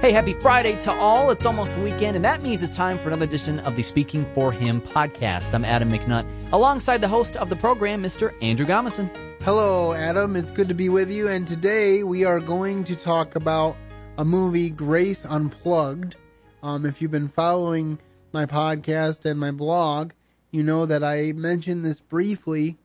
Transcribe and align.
Hey, 0.00 0.12
happy 0.12 0.32
Friday 0.32 0.80
to 0.80 0.92
all. 0.92 1.28
It's 1.28 1.44
almost 1.44 1.74
the 1.74 1.82
weekend, 1.82 2.16
and 2.16 2.24
that 2.24 2.40
means 2.40 2.62
it's 2.62 2.74
time 2.74 2.96
for 2.96 3.08
another 3.08 3.26
edition 3.26 3.60
of 3.60 3.76
the 3.76 3.82
Speaking 3.82 4.24
for 4.32 4.50
Him 4.50 4.80
podcast. 4.80 5.52
I'm 5.52 5.62
Adam 5.62 5.90
McNutt, 5.90 6.26
alongside 6.52 7.02
the 7.02 7.08
host 7.08 7.36
of 7.36 7.50
the 7.50 7.56
program, 7.56 8.02
Mr. 8.02 8.32
Andrew 8.40 8.64
Gomison. 8.64 9.10
Hello, 9.42 9.92
Adam. 9.92 10.36
It's 10.36 10.50
good 10.52 10.68
to 10.68 10.74
be 10.74 10.88
with 10.88 11.12
you. 11.12 11.28
And 11.28 11.46
today 11.46 12.02
we 12.02 12.24
are 12.24 12.40
going 12.40 12.82
to 12.84 12.96
talk 12.96 13.36
about 13.36 13.76
a 14.16 14.24
movie, 14.24 14.70
Grace 14.70 15.26
Unplugged. 15.26 16.16
Um, 16.62 16.86
if 16.86 17.02
you've 17.02 17.10
been 17.10 17.28
following 17.28 17.98
my 18.32 18.46
podcast 18.46 19.30
and 19.30 19.38
my 19.38 19.50
blog, 19.50 20.12
you 20.50 20.62
know 20.62 20.86
that 20.86 21.04
I 21.04 21.32
mentioned 21.32 21.84
this 21.84 22.00
briefly 22.00 22.78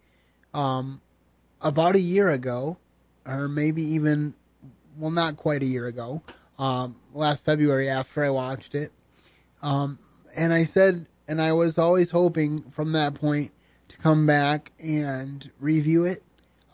um, 0.53 0.99
about 1.61 1.95
a 1.95 2.01
year 2.01 2.27
ago, 2.27 2.77
or 3.25 3.47
maybe 3.47 3.83
even, 3.83 4.33
well, 4.97 5.11
not 5.11 5.37
quite 5.37 5.63
a 5.63 5.65
year 5.65 5.87
ago, 5.87 6.21
um, 6.57 6.95
last 7.13 7.45
February 7.45 7.89
after 7.89 8.23
I 8.23 8.29
watched 8.29 8.75
it. 8.75 8.91
Um, 9.61 9.99
and 10.35 10.53
I 10.53 10.65
said, 10.65 11.07
and 11.27 11.41
I 11.41 11.53
was 11.53 11.77
always 11.77 12.11
hoping 12.11 12.61
from 12.69 12.91
that 12.91 13.15
point 13.15 13.51
to 13.87 13.97
come 13.97 14.25
back 14.25 14.71
and 14.79 15.49
review 15.59 16.05
it 16.05 16.23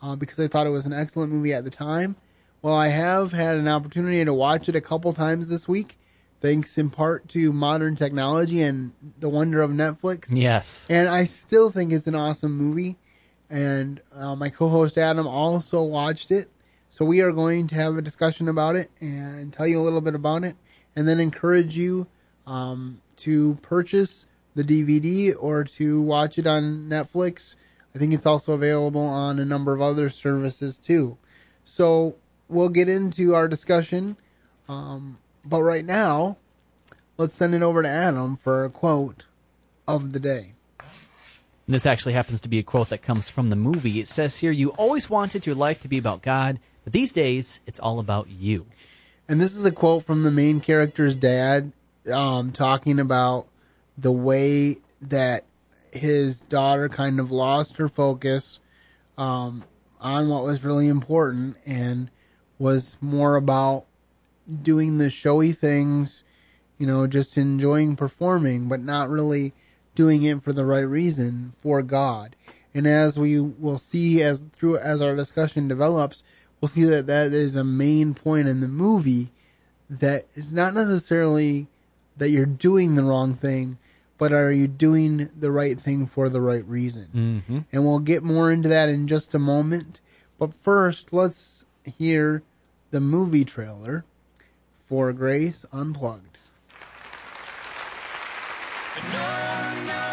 uh, 0.02 0.16
because 0.16 0.40
I 0.40 0.48
thought 0.48 0.68
it 0.68 0.72
was 0.72 0.86
an 0.86 0.94
excellent 0.94 1.32
movie 1.32 1.54
at 1.54 1.64
the 1.64 1.70
time. 1.70 2.16
Well, 2.62 2.76
I 2.76 2.90
have 2.90 3.32
had 3.32 3.56
an 3.56 3.68
opportunity 3.68 4.24
to 4.24 4.34
watch 4.34 4.70
it 4.70 4.76
a 4.76 4.82
couple 4.82 5.14
times 5.14 5.48
this 5.48 5.68
week, 5.68 5.98
thanks 6.42 6.78
in 6.78 6.90
part 6.90 7.28
to 7.30 7.52
modern 7.52 7.96
technology 7.96 8.62
and 8.62 8.92
the 9.20 9.30
wonder 9.30 9.62
of 9.62 9.72
Netflix. 9.72 10.28
Yes. 10.30 10.86
And 10.90 11.08
I 11.08 11.26
still 11.26 11.72
think 11.72 11.92
it's 11.92 12.08
an 12.08 12.16
awesome 12.16 12.56
movie. 12.56 12.98
And 13.50 14.00
uh, 14.14 14.36
my 14.36 14.50
co 14.50 14.70
host 14.70 14.98
Adam 14.98 15.28
also 15.28 15.84
watched 15.84 16.32
it. 16.32 16.50
So 16.92 17.06
we 17.06 17.22
are 17.22 17.32
going 17.32 17.68
to 17.68 17.76
have 17.76 17.96
a 17.96 18.02
discussion 18.02 18.50
about 18.50 18.76
it 18.76 18.92
and 19.00 19.54
tell 19.54 19.66
you 19.66 19.80
a 19.80 19.82
little 19.82 20.02
bit 20.02 20.14
about 20.14 20.44
it 20.44 20.58
and 20.94 21.08
then 21.08 21.22
encourage 21.22 21.78
you 21.78 22.06
um, 22.46 23.02
to 23.16 23.56
purchase 23.62 24.26
the 24.56 24.64
DVD 24.64 25.34
or 25.40 25.64
to 25.64 26.02
watch 26.02 26.38
it 26.38 26.46
on 26.46 26.90
Netflix. 26.90 27.56
I 27.96 27.98
think 27.98 28.14
it's 28.14 28.26
also 28.26 28.52
available 28.52 29.06
on 29.06 29.40
a 29.40 29.46
number 29.46 29.74
of 29.74 29.82
other 29.82 30.10
services 30.10 30.78
too. 30.78 31.18
So 31.64 32.18
we'll 32.50 32.68
get 32.68 32.90
into 32.90 33.36
our 33.36 33.48
discussion. 33.48 34.18
Um, 34.68 35.18
but 35.46 35.62
right 35.62 35.86
now, 35.86 36.36
let's 37.16 37.36
send 37.36 37.56
it 37.56 37.62
over 37.64 37.82
to 37.82 37.88
Adam 37.88 38.36
for 38.36 38.66
a 38.66 38.70
quote 38.70 39.28
of 39.88 40.12
the 40.12 40.20
day. 40.20 40.56
And 40.80 41.74
this 41.74 41.86
actually 41.86 42.14
happens 42.14 42.42
to 42.42 42.50
be 42.50 42.60
a 42.60 42.64
quote 42.64 42.90
that 42.90 43.02
comes 43.02 43.30
from 43.30 43.50
the 43.50 43.56
movie. 43.56 44.02
It 44.02 44.10
says 44.10 44.40
here, 44.40 44.52
You 44.52 44.72
always 44.72 45.10
wanted 45.10 45.46
your 45.46 45.56
life 45.56 45.80
to 45.84 45.88
be 45.88 45.98
about 45.98 46.22
God, 46.22 46.60
but 46.84 46.94
these 46.94 47.14
days 47.14 47.62
it's 47.66 47.80
all 47.80 48.00
about 48.00 48.30
you. 48.30 48.66
And 49.28 49.40
this 49.40 49.56
is 49.56 49.66
a 49.66 49.72
quote 49.72 50.04
from 50.04 50.24
the 50.24 50.32
main 50.32 50.60
character's 50.60 51.16
dad 51.16 51.72
um, 52.12 52.52
talking 52.52 53.00
about 53.00 53.48
the 53.98 54.12
way 54.12 54.78
that 55.02 55.46
his 55.92 56.42
daughter 56.42 56.90
kind 56.90 57.20
of 57.20 57.32
lost 57.32 57.78
her 57.78 57.88
focus 57.88 58.60
um, 59.18 59.64
on 60.00 60.30
what 60.30 60.44
was 60.44 60.66
really 60.66 60.88
important 60.88 61.58
and 61.66 62.10
was 62.58 62.96
more 63.02 63.36
about 63.36 63.86
doing 64.62 64.98
the 64.98 65.10
showy 65.10 65.52
things, 65.52 66.24
you 66.78 66.88
know, 66.88 67.08
just 67.08 67.38
enjoying 67.38 67.96
performing, 67.96 68.68
but 68.68 68.80
not 68.80 69.10
really 69.10 69.54
doing 69.96 70.24
it 70.24 70.42
for 70.42 70.54
the 70.54 70.66
right 70.66 70.80
reason 70.82 71.52
for 71.60 71.82
God. 71.82 72.36
And 72.74 72.88
as 72.88 73.20
we 73.20 73.40
will 73.40 73.78
see 73.78 74.24
as 74.24 74.46
through 74.54 74.78
as 74.78 75.02
our 75.02 75.16
discussion 75.16 75.68
develops, 75.68 76.24
we'll 76.62 76.70
see 76.70 76.84
that 76.84 77.08
that 77.08 77.34
is 77.34 77.56
a 77.56 77.64
main 77.64 78.14
point 78.14 78.48
in 78.48 78.62
the 78.62 78.68
movie 78.68 79.32
that 79.90 80.28
it's 80.36 80.52
not 80.52 80.74
necessarily 80.74 81.68
that 82.18 82.30
you're 82.30 82.46
doing 82.46 82.96
the 82.96 83.04
wrong 83.04 83.34
thing, 83.34 83.78
but 84.18 84.32
are 84.32 84.52
you 84.52 84.68
doing 84.68 85.30
the 85.38 85.52
right 85.52 85.80
thing 85.80 86.06
for 86.06 86.30
the 86.30 86.40
right 86.40 86.66
reason? 86.68 87.08
Mm-hmm. 87.14 87.60
And 87.72 87.86
we'll 87.86 88.00
get 88.00 88.24
more 88.24 88.52
into 88.52 88.70
that 88.70 88.88
in 88.88 89.08
just 89.08 89.34
a 89.34 89.40
moment. 89.40 90.00
But 90.38 90.54
first, 90.54 91.12
let's 91.12 91.66
hear 91.84 92.44
the 92.92 93.02
movie 93.02 93.44
trailer 93.44 94.06
for 94.76 95.12
Grace 95.12 95.66
Unplugged. 95.74 96.38
I 98.94 100.11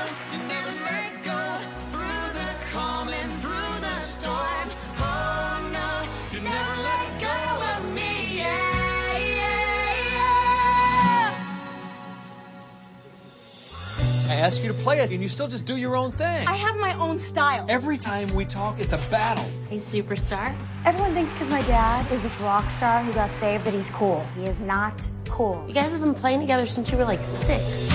ask 14.39 14.63
you 14.63 14.69
to 14.69 14.75
play 14.75 15.01
it 15.01 15.11
and 15.11 15.21
you 15.21 15.29
still 15.29 15.49
just 15.49 15.67
do 15.67 15.77
your 15.77 15.97
own 15.97 16.13
thing. 16.13 16.47
I 16.47 16.55
have 16.55 16.77
my 16.77 16.95
own 16.95 17.19
style. 17.19 17.67
Every 17.69 17.99
time 17.99 18.33
we 18.35 18.45
talk, 18.45 18.79
it's 18.79 18.93
a 18.93 18.99
battle. 19.11 19.45
A 19.71 19.77
superstar? 19.77 20.55
Everyone 20.85 21.13
thinks 21.13 21.33
because 21.33 21.51
my 21.51 21.63
dad 21.63 22.11
is 22.13 22.23
this 22.23 22.39
rock 22.41 22.71
star 22.71 23.03
who 23.03 23.13
got 23.13 23.33
saved 23.33 23.65
that 23.65 23.75
he's 23.75 23.91
cool. 23.91 24.27
He 24.37 24.47
is 24.47 24.61
not 24.61 24.95
cool. 25.29 25.65
You 25.67 25.75
guys 25.75 25.93
have 25.93 26.01
been 26.01 26.15
playing 26.15 26.41
together 26.41 26.67
since 26.67 26.91
you 26.93 26.99
were 26.99 27.05
like 27.05 27.23
six. 27.23 27.89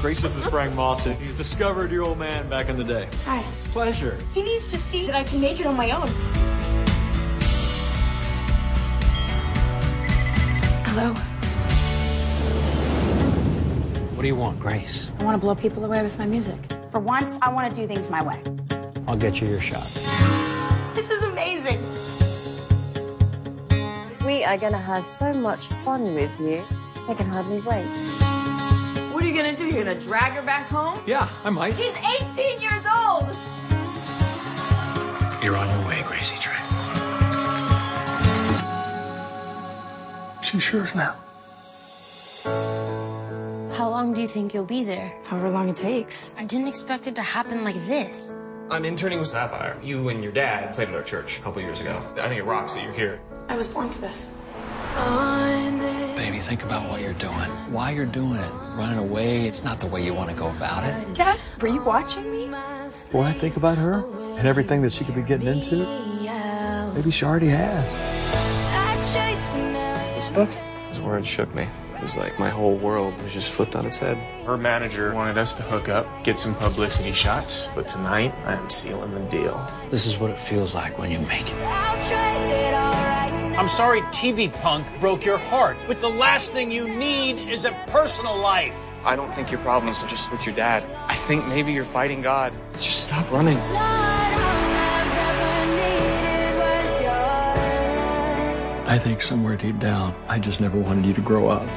Grace, 0.00 0.22
this 0.22 0.36
is 0.36 0.44
Frank 0.44 0.74
Mossman. 0.74 1.18
You 1.24 1.32
discovered 1.34 1.90
your 1.90 2.04
old 2.04 2.18
man 2.18 2.48
back 2.48 2.68
in 2.68 2.76
the 2.76 2.84
day. 2.84 3.08
Hi. 3.24 3.42
Pleasure. 3.72 4.18
He 4.32 4.42
needs 4.42 4.70
to 4.70 4.78
see 4.78 5.06
that 5.06 5.14
I 5.14 5.24
can 5.24 5.40
make 5.40 5.60
it 5.60 5.66
on 5.66 5.76
my 5.76 5.90
own. 5.90 6.08
Hello. 10.86 11.33
What 14.24 14.28
do 14.28 14.36
you 14.36 14.40
want, 14.40 14.58
Grace? 14.58 15.12
I 15.20 15.24
want 15.24 15.38
to 15.38 15.38
blow 15.38 15.54
people 15.54 15.84
away 15.84 16.02
with 16.02 16.18
my 16.18 16.24
music. 16.24 16.56
For 16.92 16.98
once, 16.98 17.38
I 17.42 17.52
want 17.52 17.68
to 17.68 17.78
do 17.78 17.86
things 17.86 18.08
my 18.08 18.22
way. 18.22 18.40
I'll 19.06 19.18
get 19.18 19.38
you 19.38 19.46
your 19.46 19.60
shot. 19.60 19.86
This 20.94 21.10
is 21.10 21.22
amazing. 21.24 21.78
We 24.24 24.42
are 24.42 24.56
going 24.56 24.72
to 24.72 24.78
have 24.78 25.04
so 25.04 25.30
much 25.34 25.66
fun 25.84 26.14
with 26.14 26.40
you. 26.40 26.64
I 27.06 27.12
can 27.12 27.28
hardly 27.28 27.60
wait. 27.60 27.84
What 29.12 29.22
are 29.22 29.26
you 29.26 29.34
gonna 29.34 29.54
do? 29.54 29.66
You're 29.66 29.84
gonna 29.84 30.00
drag 30.00 30.32
her 30.32 30.42
back 30.42 30.68
home? 30.68 30.98
Yeah, 31.06 31.28
I 31.44 31.50
might. 31.50 31.76
She's 31.76 31.94
18 31.94 32.62
years 32.62 32.86
old! 32.86 33.28
You're 35.44 35.54
on 35.54 35.68
your 35.68 35.86
way, 35.86 36.02
Gracie 36.02 36.38
Trent. 36.38 36.64
She 40.42 40.58
sure 40.58 40.84
is 40.84 40.94
now. 40.94 41.14
How 44.04 44.08
long 44.08 44.14
do 44.16 44.20
you 44.20 44.28
think 44.28 44.52
you'll 44.52 44.66
be 44.66 44.84
there? 44.84 45.16
However 45.24 45.48
long 45.48 45.70
it 45.70 45.76
takes. 45.76 46.34
I 46.36 46.44
didn't 46.44 46.68
expect 46.68 47.06
it 47.06 47.14
to 47.14 47.22
happen 47.22 47.64
like 47.64 47.76
this. 47.86 48.34
I'm 48.70 48.84
interning 48.84 49.18
with 49.18 49.28
Sapphire. 49.28 49.80
You 49.82 50.10
and 50.10 50.22
your 50.22 50.30
dad 50.30 50.74
played 50.74 50.88
at 50.90 50.94
our 50.94 51.02
church 51.02 51.38
a 51.38 51.40
couple 51.40 51.62
years 51.62 51.80
ago. 51.80 52.02
I 52.18 52.28
think 52.28 52.38
it 52.38 52.44
rocks 52.44 52.74
that 52.74 52.84
you're 52.84 52.92
here. 52.92 53.22
I 53.48 53.56
was 53.56 53.66
born 53.66 53.88
for 53.88 54.02
this. 54.02 54.36
Baby, 56.16 56.36
think 56.36 56.64
about 56.64 56.86
what 56.90 57.00
you're 57.00 57.14
doing. 57.14 57.48
Why 57.72 57.92
you're 57.92 58.04
doing 58.04 58.36
it. 58.36 58.52
Running 58.74 58.98
away, 58.98 59.46
it's 59.46 59.64
not 59.64 59.78
the 59.78 59.86
way 59.86 60.04
you 60.04 60.12
want 60.12 60.28
to 60.28 60.36
go 60.36 60.50
about 60.50 60.84
it. 60.84 61.14
Dad, 61.14 61.40
were 61.62 61.68
you 61.68 61.80
watching 61.82 62.30
me? 62.30 62.48
Boy, 63.10 63.22
I 63.22 63.32
think 63.32 63.56
about 63.56 63.78
her 63.78 64.04
and 64.36 64.46
everything 64.46 64.82
that 64.82 64.92
she 64.92 65.06
could 65.06 65.14
be 65.14 65.22
getting 65.22 65.46
into. 65.46 65.76
Maybe 66.92 67.10
she 67.10 67.24
already 67.24 67.48
has. 67.48 67.90
This 70.14 70.28
book? 70.28 70.50
His 70.90 71.00
words 71.00 71.26
shook 71.26 71.54
me. 71.54 71.66
It 71.94 72.02
was 72.02 72.16
like 72.16 72.38
my 72.38 72.50
whole 72.50 72.76
world 72.76 73.20
was 73.22 73.32
just 73.32 73.54
flipped 73.54 73.76
on 73.76 73.86
its 73.86 73.98
head. 73.98 74.16
Her 74.44 74.58
manager 74.58 75.14
wanted 75.14 75.38
us 75.38 75.54
to 75.54 75.62
hook 75.62 75.88
up, 75.88 76.06
get 76.24 76.38
some 76.38 76.54
publicity 76.56 77.12
shots, 77.12 77.68
but 77.74 77.88
tonight 77.88 78.34
I 78.44 78.54
am 78.54 78.68
sealing 78.68 79.14
the 79.14 79.20
deal. 79.30 79.66
This 79.90 80.04
is 80.04 80.18
what 80.18 80.30
it 80.30 80.38
feels 80.38 80.74
like 80.74 80.98
when 80.98 81.10
you 81.10 81.20
make 81.20 81.48
it. 81.48 81.54
I'm 83.56 83.68
sorry 83.68 84.00
TV 84.02 84.52
punk 84.52 84.86
broke 84.98 85.24
your 85.24 85.38
heart, 85.38 85.78
but 85.86 86.00
the 86.00 86.08
last 86.08 86.52
thing 86.52 86.72
you 86.72 86.88
need 86.88 87.48
is 87.48 87.64
a 87.64 87.72
personal 87.86 88.36
life. 88.36 88.84
I 89.04 89.14
don't 89.14 89.32
think 89.34 89.50
your 89.50 89.60
problems 89.60 90.02
are 90.02 90.08
just 90.08 90.32
with 90.32 90.44
your 90.44 90.54
dad. 90.54 90.82
I 91.06 91.14
think 91.14 91.46
maybe 91.46 91.72
you're 91.72 91.84
fighting 91.84 92.20
God. 92.20 92.52
Just 92.74 93.06
stop 93.06 93.30
running. 93.30 93.58
I 98.86 98.98
think 98.98 99.22
somewhere 99.22 99.56
deep 99.56 99.78
down, 99.78 100.14
I 100.28 100.38
just 100.38 100.60
never 100.60 100.78
wanted 100.78 101.06
you 101.06 101.14
to 101.14 101.20
grow 101.20 101.48
up. 101.48 101.68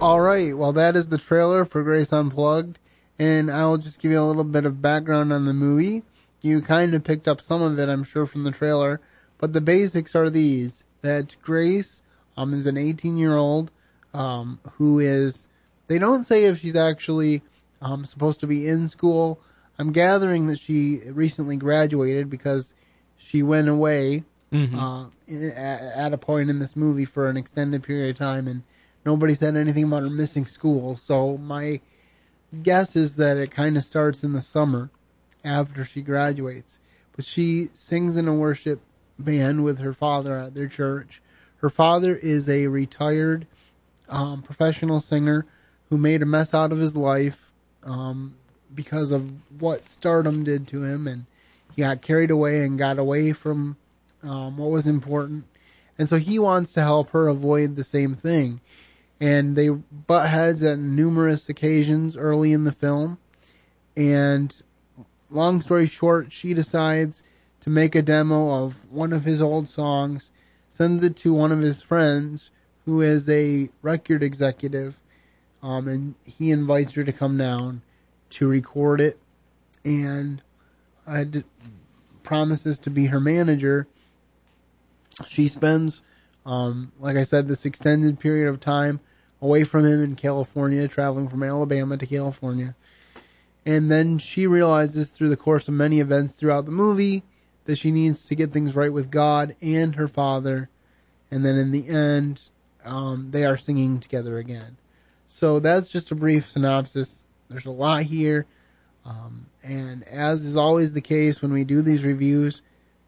All 0.00 0.20
right, 0.22 0.56
well, 0.56 0.72
that 0.72 0.96
is 0.96 1.08
the 1.08 1.18
trailer 1.18 1.64
for 1.66 1.82
Grace 1.82 2.10
Unplugged, 2.12 2.78
and 3.18 3.50
I'll 3.50 3.76
just 3.76 4.00
give 4.00 4.10
you 4.10 4.20
a 4.20 4.24
little 4.24 4.44
bit 4.44 4.64
of 4.64 4.80
background 4.80 5.30
on 5.30 5.44
the 5.44 5.52
movie. 5.52 6.02
You 6.40 6.62
kind 6.62 6.94
of 6.94 7.04
picked 7.04 7.28
up 7.28 7.42
some 7.42 7.60
of 7.60 7.78
it, 7.78 7.88
I'm 7.90 8.02
sure, 8.04 8.24
from 8.24 8.44
the 8.44 8.50
trailer, 8.50 9.00
but 9.36 9.52
the 9.52 9.60
basics 9.60 10.14
are 10.14 10.30
these: 10.30 10.84
that 11.02 11.36
Grace 11.42 12.00
um, 12.38 12.54
is 12.54 12.66
an 12.66 12.78
18 12.78 13.18
year 13.18 13.36
old 13.36 13.70
um, 14.14 14.58
who 14.72 15.00
is. 15.00 15.48
They 15.86 15.98
don't 15.98 16.24
say 16.24 16.46
if 16.46 16.60
she's 16.60 16.76
actually 16.76 17.42
um, 17.82 18.06
supposed 18.06 18.40
to 18.40 18.46
be 18.46 18.66
in 18.66 18.88
school. 18.88 19.38
I'm 19.78 19.92
gathering 19.92 20.46
that 20.46 20.58
she 20.60 21.00
recently 21.10 21.56
graduated 21.56 22.30
because 22.30 22.72
she 23.18 23.42
went 23.42 23.68
away 23.68 24.24
Mhm. 24.52 24.74
uh, 24.74 25.10
at 25.94 26.12
a 26.12 26.18
point 26.18 26.50
in 26.50 26.58
this 26.58 26.74
movie 26.74 27.04
for 27.04 27.28
an 27.28 27.36
extended 27.36 27.82
period 27.82 28.10
of 28.10 28.18
time, 28.18 28.48
and 28.48 28.62
nobody 29.04 29.34
said 29.34 29.56
anything 29.56 29.84
about 29.84 30.02
her 30.02 30.10
missing 30.10 30.46
school. 30.46 30.96
So 30.96 31.36
my 31.38 31.80
guess 32.62 32.96
is 32.96 33.16
that 33.16 33.36
it 33.36 33.50
kind 33.50 33.76
of 33.76 33.84
starts 33.84 34.24
in 34.24 34.32
the 34.32 34.40
summer 34.40 34.90
after 35.44 35.84
she 35.84 36.02
graduates. 36.02 36.78
But 37.16 37.24
she 37.24 37.68
sings 37.72 38.16
in 38.16 38.28
a 38.28 38.34
worship 38.34 38.80
band 39.18 39.64
with 39.64 39.78
her 39.78 39.92
father 39.92 40.36
at 40.36 40.54
their 40.54 40.68
church. 40.68 41.20
Her 41.58 41.70
father 41.70 42.16
is 42.16 42.48
a 42.48 42.68
retired 42.68 43.46
um, 44.08 44.42
professional 44.42 45.00
singer 45.00 45.46
who 45.88 45.96
made 45.96 46.22
a 46.22 46.26
mess 46.26 46.54
out 46.54 46.72
of 46.72 46.78
his 46.78 46.96
life 46.96 47.52
um, 47.82 48.36
because 48.74 49.10
of 49.10 49.32
what 49.60 49.88
stardom 49.88 50.44
did 50.44 50.66
to 50.68 50.84
him, 50.84 51.06
and 51.06 51.26
he 51.74 51.82
got 51.82 52.02
carried 52.02 52.30
away 52.30 52.64
and 52.64 52.78
got 52.78 52.98
away 52.98 53.32
from 53.32 53.76
um, 54.22 54.56
what 54.56 54.70
was 54.70 54.86
important. 54.86 55.44
And 55.98 56.08
so 56.08 56.16
he 56.16 56.38
wants 56.38 56.72
to 56.74 56.80
help 56.80 57.10
her 57.10 57.28
avoid 57.28 57.76
the 57.76 57.84
same 57.84 58.14
thing. 58.14 58.60
And 59.20 59.54
they 59.54 59.68
butt 59.68 60.30
heads 60.30 60.62
at 60.62 60.78
numerous 60.78 61.48
occasions 61.48 62.16
early 62.16 62.52
in 62.52 62.64
the 62.64 62.72
film. 62.72 63.18
And 63.96 64.54
long 65.28 65.60
story 65.60 65.86
short, 65.86 66.32
she 66.32 66.54
decides 66.54 67.22
to 67.60 67.70
make 67.70 67.94
a 67.94 68.02
demo 68.02 68.64
of 68.64 68.90
one 68.90 69.12
of 69.12 69.24
his 69.24 69.42
old 69.42 69.68
songs, 69.68 70.30
sends 70.68 71.04
it 71.04 71.16
to 71.16 71.34
one 71.34 71.52
of 71.52 71.60
his 71.60 71.82
friends 71.82 72.50
who 72.86 73.02
is 73.02 73.28
a 73.28 73.68
record 73.82 74.22
executive, 74.22 74.98
um, 75.62 75.86
and 75.86 76.14
he 76.24 76.50
invites 76.50 76.92
her 76.94 77.04
to 77.04 77.12
come 77.12 77.36
down 77.36 77.82
to 78.30 78.48
record 78.48 79.00
it, 79.00 79.18
and 79.84 80.42
promises 82.22 82.78
to 82.78 82.90
be 82.90 83.06
her 83.06 83.20
manager. 83.20 83.86
She 85.28 85.48
spends, 85.48 86.02
um, 86.46 86.92
like 86.98 87.16
I 87.16 87.24
said, 87.24 87.48
this 87.48 87.66
extended 87.66 88.18
period 88.18 88.48
of 88.48 88.60
time 88.60 89.00
away 89.42 89.64
from 89.64 89.84
him 89.84 90.02
in 90.02 90.16
California, 90.16 90.86
traveling 90.88 91.28
from 91.28 91.42
Alabama 91.42 91.96
to 91.96 92.06
California. 92.06 92.74
And 93.64 93.90
then 93.90 94.18
she 94.18 94.46
realizes 94.46 95.10
through 95.10 95.28
the 95.28 95.36
course 95.36 95.68
of 95.68 95.74
many 95.74 96.00
events 96.00 96.34
throughout 96.34 96.64
the 96.64 96.70
movie 96.70 97.22
that 97.64 97.76
she 97.76 97.90
needs 97.90 98.24
to 98.26 98.34
get 98.34 98.52
things 98.52 98.74
right 98.74 98.92
with 98.92 99.10
God 99.10 99.54
and 99.60 99.94
her 99.94 100.08
father. 100.08 100.70
And 101.30 101.44
then 101.44 101.56
in 101.56 101.70
the 101.70 101.88
end, 101.88 102.50
um, 102.84 103.30
they 103.30 103.44
are 103.44 103.56
singing 103.56 104.00
together 104.00 104.38
again. 104.38 104.78
So 105.26 105.60
that's 105.60 105.88
just 105.88 106.10
a 106.10 106.14
brief 106.14 106.48
synopsis. 106.48 107.24
There's 107.48 107.66
a 107.66 107.70
lot 107.70 108.04
here. 108.04 108.46
Um, 109.04 109.46
and 109.62 110.02
as 110.04 110.44
is 110.44 110.56
always 110.56 110.92
the 110.92 111.00
case 111.00 111.40
when 111.40 111.52
we 111.52 111.64
do 111.64 111.82
these 111.82 112.04
reviews, 112.04 112.62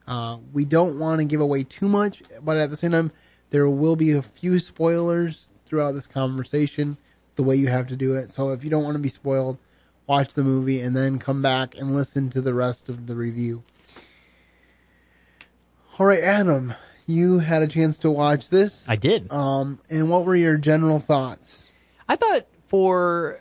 uh, 0.07 0.39
we 0.53 0.65
don't 0.65 0.99
want 0.99 1.21
to 1.21 1.25
give 1.25 1.41
away 1.41 1.65
too 1.65 1.89
much, 1.89 2.23
but 2.43 2.57
at 2.57 2.71
the 2.71 2.77
same 2.77 2.93
time, 2.93 3.13
there 3.51 3.69
will 3.69 3.97
be 3.97 4.13
a 4.13 4.23
few 4.23 4.59
spoilers 4.59 5.51
throughout 5.73 5.95
this 5.95 6.07
conversation. 6.07 6.99
It's 7.25 7.33
the 7.33 7.43
way 7.43 7.57
you 7.57 7.69
have 7.69 7.87
to 7.87 7.97
do 7.97 8.15
it. 8.15 8.31
So 8.31 8.51
if 8.51 8.63
you 8.63 8.69
don't 8.69 8.85
want 8.85 8.97
to 8.97 9.03
be 9.03 9.09
spoiled, 9.09 9.57
watch 10.07 10.35
the 10.35 10.45
movie 10.45 10.81
and 10.81 10.95
then 10.95 11.19
come 11.19 11.41
back 11.41 11.75
and 11.75 11.95
listen 11.95 12.29
to 12.29 12.43
the 12.43 12.53
rest 12.53 12.91
of 12.91 13.07
the 13.07 13.17
review. 13.17 13.63
All 15.99 16.05
right, 16.05 16.23
Adam, 16.23 16.75
you 17.07 17.39
had 17.39 17.63
a 17.63 17.67
chance 17.67 17.99
to 18.01 18.11
watch 18.11 18.51
this. 18.51 18.87
I 18.87 18.97
did. 18.97 19.33
Um, 19.33 19.79
and 19.89 20.11
what 20.11 20.27
were 20.27 20.37
your 20.37 20.59
general 20.59 20.99
thoughts? 20.99 21.73
I 22.07 22.17
thought 22.17 22.47
for 22.67 23.41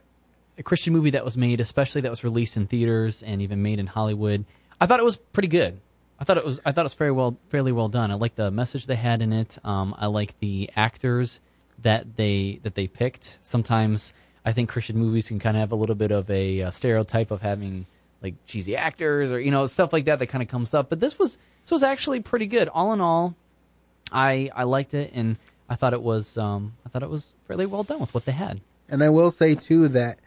a 0.57 0.63
Christian 0.63 0.93
movie 0.93 1.09
that 1.09 1.25
was 1.25 1.35
made, 1.35 1.59
especially 1.59 1.99
that 1.99 2.09
was 2.09 2.23
released 2.23 2.55
in 2.55 2.65
theaters 2.65 3.23
and 3.23 3.41
even 3.41 3.61
made 3.61 3.77
in 3.77 3.87
Hollywood, 3.87 4.45
I 4.79 4.85
thought 4.85 5.01
it 5.01 5.05
was 5.05 5.17
pretty 5.17 5.49
good. 5.49 5.81
I 6.17 6.23
thought 6.23 6.37
it 6.37 6.45
was 6.45 6.61
I 6.65 6.71
thought 6.71 6.83
it 6.83 6.83
was 6.83 6.93
very 6.93 7.11
well 7.11 7.37
fairly 7.49 7.73
well 7.73 7.89
done. 7.89 8.09
I 8.09 8.13
like 8.13 8.35
the 8.35 8.51
message 8.51 8.85
they 8.85 8.95
had 8.95 9.21
in 9.21 9.33
it. 9.33 9.57
Um, 9.65 9.93
I 9.97 10.05
like 10.05 10.39
the 10.39 10.69
actors 10.77 11.41
that 11.83 12.15
they 12.15 12.59
that 12.63 12.75
they 12.75 12.87
picked. 12.87 13.39
Sometimes 13.41 14.13
I 14.45 14.51
think 14.51 14.69
Christian 14.69 14.97
movies 14.97 15.27
can 15.27 15.39
kind 15.39 15.57
of 15.57 15.61
have 15.61 15.71
a 15.71 15.75
little 15.75 15.95
bit 15.95 16.11
of 16.11 16.29
a, 16.29 16.63
uh 16.63 16.71
stereotype 16.71 17.31
of 17.31 17.41
having 17.41 17.85
like 18.21 18.35
cheesy 18.45 18.75
actors 18.75 19.31
or 19.31 19.39
you 19.39 19.51
know 19.51 19.67
stuff 19.67 19.93
like 19.93 20.05
that 20.05 20.19
that 20.19 20.27
kind 20.27 20.41
of 20.41 20.47
comes 20.47 20.73
up. 20.73 20.89
But 20.89 20.99
this 20.99 21.17
was 21.17 21.37
this 21.63 21.71
was 21.71 21.83
actually 21.83 22.19
pretty 22.19 22.45
good. 22.45 22.69
All 22.69 22.93
in 22.93 23.01
all, 23.01 23.35
I 24.11 24.49
I 24.55 24.63
liked 24.63 24.93
it 24.93 25.11
and 25.13 25.37
I 25.69 25.75
thought 25.75 25.93
it 25.93 26.01
was 26.01 26.37
um, 26.37 26.73
I 26.85 26.89
thought 26.89 27.03
it 27.03 27.09
was 27.09 27.33
fairly 27.47 27.65
well 27.65 27.83
done 27.83 27.99
with 27.99 28.13
what 28.13 28.25
they 28.25 28.33
had. 28.33 28.61
And 28.89 29.03
I 29.03 29.09
will 29.09 29.31
say 29.31 29.55
too 29.55 29.87
that 29.89 30.19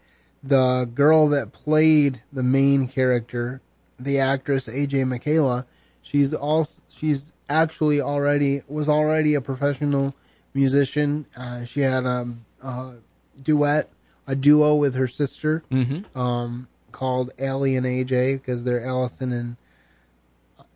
the 0.43 0.89
girl 0.95 1.29
that 1.29 1.53
played 1.53 2.23
the 2.33 2.43
main 2.43 2.89
character, 2.89 3.61
the 3.99 4.19
actress 4.19 4.69
AJ 4.69 5.05
Michalka, 5.05 5.67
she's 6.03 6.33
also 6.33 6.81
she's 6.89 7.33
actually 7.49 8.01
already 8.01 8.63
was 8.69 8.89
already 8.89 9.35
a 9.35 9.41
professional 9.41 10.15
musician. 10.55 11.27
Uh, 11.37 11.65
she 11.65 11.81
had 11.81 12.05
a, 12.05 12.29
a 12.63 12.95
duet, 13.43 13.91
a 14.27 14.35
duo 14.37 14.75
with 14.75 14.95
her 14.95 15.09
sister, 15.09 15.63
Mhm. 15.71 16.05
um, 16.17 16.69
called 16.93 17.33
Aly 17.39 17.75
and 17.77 17.85
AJ 17.85 18.35
because 18.35 18.65
they're 18.65 18.85
Allison 18.85 19.33
and 19.33 19.57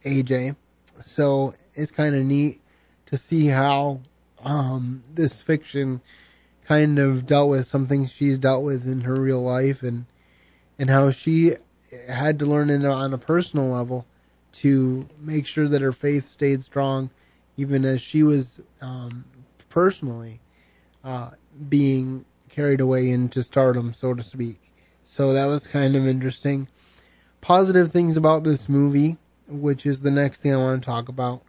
AJ. 0.04 0.56
So 1.00 1.54
it's 1.74 1.90
kind 1.92 2.14
of 2.14 2.24
neat 2.24 2.60
to 3.06 3.16
see 3.16 3.46
how 3.46 4.00
um, 4.44 5.02
this 5.14 5.42
fiction 5.42 6.00
kind 6.64 6.98
of 6.98 7.24
dealt 7.26 7.48
with 7.50 7.66
some 7.66 7.86
things 7.86 8.10
she's 8.12 8.36
dealt 8.38 8.62
with 8.62 8.86
in 8.86 9.02
her 9.02 9.14
real 9.20 9.42
life 9.42 9.82
and 9.82 10.04
and 10.78 10.90
how 10.90 11.10
she 11.10 11.54
had 12.08 12.38
to 12.38 12.46
learn 12.46 12.68
it 12.70 12.84
on 12.84 13.12
a 13.14 13.18
personal 13.18 13.68
level 13.70 14.06
to 14.52 15.08
make 15.20 15.46
sure 15.46 15.66
that 15.66 15.80
her 15.80 15.90
faith 15.92 16.26
stayed 16.28 16.62
strong 16.62 17.10
even 17.56 17.84
as 17.84 18.00
she 18.02 18.22
was 18.22 18.60
um, 18.80 19.24
personally 19.68 20.40
uh, 21.04 21.30
being 21.68 22.24
carried 22.48 22.80
away 22.80 23.10
into 23.10 23.42
stardom 23.42 23.92
so 23.92 24.14
to 24.14 24.22
speak. 24.22 24.60
So 25.04 25.32
that 25.32 25.46
was 25.46 25.66
kind 25.66 25.96
of 25.96 26.06
interesting. 26.06 26.68
Positive 27.40 27.90
things 27.90 28.16
about 28.16 28.44
this 28.44 28.68
movie 28.68 29.16
which 29.48 29.86
is 29.86 30.02
the 30.02 30.10
next 30.10 30.42
thing 30.42 30.52
i 30.52 30.56
want 30.56 30.82
to 30.82 30.86
talk 30.86 31.08
about 31.08 31.42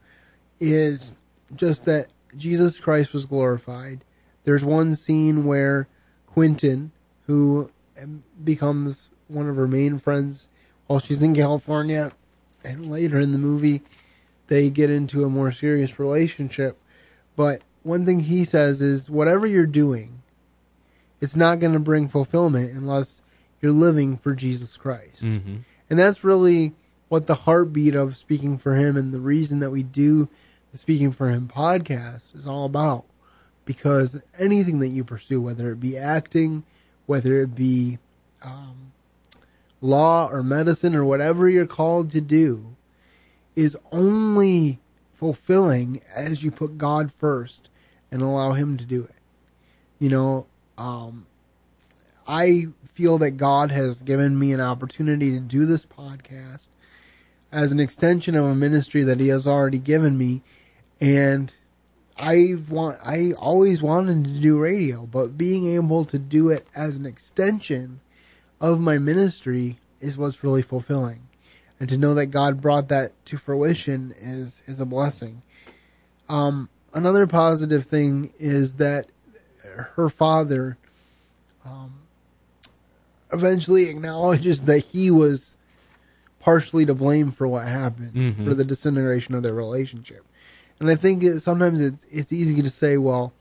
is 0.60 1.14
just 1.54 1.86
that 1.86 2.08
jesus 2.36 2.80
christ 2.80 3.14
was 3.14 3.26
glorified. 3.26 4.04
There's 4.44 4.64
one 4.66 4.96
scene 4.96 5.46
where 5.46 5.88
Quentin, 6.26 6.92
who 7.28 7.70
um, 8.02 8.24
becomes 8.44 9.10
one 9.28 9.50
of 9.50 9.56
her 9.58 9.68
main 9.68 10.00
friends 10.00 10.48
while 10.88 11.00
she's 11.00 11.22
in 11.22 11.36
California, 11.36 12.12
and 12.64 12.90
later 12.90 13.20
in 13.20 13.32
the 13.32 13.38
movie, 13.38 13.82
they 14.48 14.70
get 14.70 14.90
into 14.90 15.24
a 15.24 15.30
more 15.30 15.52
serious 15.52 16.00
relationship. 16.00 16.80
But 17.36 17.62
one 17.84 18.06
thing 18.06 18.20
he 18.22 18.44
says 18.44 18.82
is, 18.82 19.10
whatever 19.10 19.48
you're 19.48 19.66
doing, 19.66 20.22
it's 21.22 21.36
not 21.36 21.60
going 21.60 21.74
to 21.74 21.80
bring 21.80 22.08
fulfillment 22.08 22.72
unless 22.72 23.22
you're 23.62 23.72
living 23.72 24.18
for 24.18 24.34
Jesus 24.34 24.78
Christ. 24.78 25.24
Mm-hmm. 25.24 25.58
And 25.90 26.00
that's 26.00 26.24
really 26.24 26.74
what 27.10 27.28
the 27.28 27.36
heartbeat 27.36 27.96
of 27.96 28.16
Speaking 28.16 28.58
for 28.58 28.76
Him 28.76 28.96
and 28.96 29.14
the 29.14 29.20
reason 29.20 29.60
that 29.60 29.72
we 29.72 29.84
do 29.84 30.30
the 30.72 30.78
Speaking 30.78 31.12
for 31.12 31.30
Him 31.30 31.48
podcast 31.48 32.36
is 32.36 32.48
all 32.48 32.66
about 32.66 33.06
because 33.66 34.22
anything 34.38 34.80
that 34.80 34.90
you 34.90 35.04
pursue, 35.04 35.42
whether 35.42 35.72
it 35.72 35.80
be 35.80 35.98
acting, 35.98 36.64
whether 37.06 37.42
it 37.42 37.56
be 37.56 37.98
um, 38.44 38.92
law 39.82 40.28
or 40.28 40.44
medicine 40.44 40.96
or 40.96 41.04
whatever 41.04 41.50
you're 41.50 41.66
called 41.66 42.12
to 42.12 42.22
do, 42.22 42.76
is 43.56 43.78
only 43.92 44.80
fulfilling 45.20 46.00
as 46.16 46.46
you 46.46 46.50
put 46.50 46.78
God 46.78 47.12
first 47.12 47.70
and 48.10 48.22
allow 48.22 48.54
Him 48.54 48.78
to 48.78 48.86
do 48.86 49.04
it. 49.04 49.16
You 50.00 50.08
know, 50.08 50.48
um, 50.78 51.28
I 52.26 52.68
feel 52.86 53.18
that 53.18 53.32
God 53.32 53.70
has 53.70 54.02
given 54.02 54.40
me 54.40 54.54
an 54.54 54.62
opportunity 54.62 55.32
to 55.32 55.42
do 55.42 55.66
this 55.66 55.86
podcast 55.86 56.70
as 57.52 57.74
an 57.74 57.82
extension 57.82 58.34
of 58.34 58.46
a 58.46 58.56
ministry 58.56 59.04
that 59.04 59.20
He 59.20 59.28
has 59.28 59.46
already 59.46 59.78
given 59.78 60.18
me, 60.18 60.42
and 61.02 61.52
I've 62.18 62.72
want 62.72 63.00
I 63.04 63.34
always 63.34 63.82
wanted 63.82 64.24
to 64.24 64.40
do 64.40 64.58
radio, 64.58 65.06
but 65.06 65.38
being 65.38 65.68
able 65.68 66.06
to 66.06 66.18
do 66.18 66.50
it 66.50 66.66
as 66.74 66.96
an 66.96 67.06
extension 67.06 68.00
of 68.62 68.80
my 68.80 68.98
ministry 68.98 69.80
is 70.00 70.18
what's 70.18 70.46
really 70.46 70.62
fulfilling. 70.62 71.29
And 71.80 71.88
to 71.90 71.98
know 71.98 72.14
that 72.16 72.28
God 72.28 72.60
brought 72.62 72.90
that 72.90 73.14
to 73.28 73.38
fruition 73.38 74.14
is 74.20 74.62
is 74.68 74.80
a 74.82 74.86
blessing. 74.86 75.42
Um, 76.28 76.70
another 76.94 77.26
positive 77.26 77.86
thing 77.86 78.34
is 78.38 78.76
that 78.76 79.08
her 79.64 80.10
father 80.10 80.78
um, 81.66 81.94
eventually 83.32 83.90
acknowledges 83.90 84.64
that 84.64 84.80
he 84.80 85.10
was 85.12 85.56
partially 86.40 86.86
to 86.86 86.94
blame 86.94 87.32
for 87.32 87.48
what 87.48 87.68
happened 87.68 88.14
Mhm. 88.14 88.44
for 88.44 88.54
the 88.54 88.64
disintegration 88.66 89.36
of 89.36 89.44
their 89.44 89.54
relationship. 89.54 90.26
And 90.80 90.90
I 90.90 90.96
think 90.96 91.24
it, 91.24 91.40
sometimes 91.42 91.80
it's 91.82 92.06
it's 92.12 92.32
easy 92.34 92.62
to 92.62 92.70
say, 92.70 92.98
well, 92.98 93.34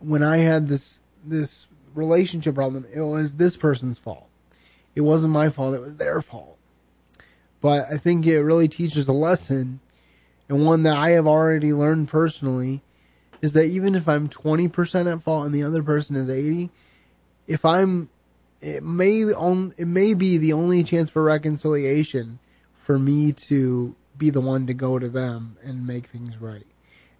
when 0.00 0.22
I 0.22 0.38
had 0.38 0.68
this 0.68 1.00
this 1.24 1.66
relationship 1.94 2.54
problem, 2.54 2.84
it 2.92 3.00
was 3.00 3.36
this 3.36 3.56
person's 3.56 3.98
fault. 3.98 4.28
it 4.94 5.00
wasn't 5.02 5.32
my 5.32 5.48
fault, 5.48 5.74
it 5.74 5.80
was 5.80 5.96
their 5.96 6.20
fault. 6.20 6.57
But 7.60 7.86
I 7.90 7.96
think 7.96 8.26
it 8.26 8.40
really 8.40 8.68
teaches 8.68 9.08
a 9.08 9.12
lesson, 9.12 9.80
and 10.48 10.64
one 10.64 10.84
that 10.84 10.96
I 10.96 11.10
have 11.10 11.26
already 11.26 11.72
learned 11.72 12.08
personally, 12.08 12.82
is 13.42 13.52
that 13.52 13.64
even 13.64 13.94
if 13.94 14.08
I'm 14.08 14.28
20% 14.28 15.12
at 15.12 15.22
fault 15.22 15.46
and 15.46 15.54
the 15.54 15.62
other 15.62 15.82
person 15.82 16.16
is 16.16 16.30
80, 16.30 16.70
if 17.46 17.64
I'm 17.64 18.10
it 18.60 18.82
may 18.82 19.22
on 19.24 19.72
it 19.78 19.86
may 19.86 20.14
be 20.14 20.36
the 20.36 20.52
only 20.52 20.82
chance 20.82 21.10
for 21.10 21.22
reconciliation 21.22 22.40
for 22.74 22.98
me 22.98 23.32
to 23.32 23.94
be 24.16 24.30
the 24.30 24.40
one 24.40 24.66
to 24.66 24.74
go 24.74 24.98
to 24.98 25.08
them 25.08 25.56
and 25.62 25.86
make 25.86 26.06
things 26.06 26.38
right. 26.38 26.66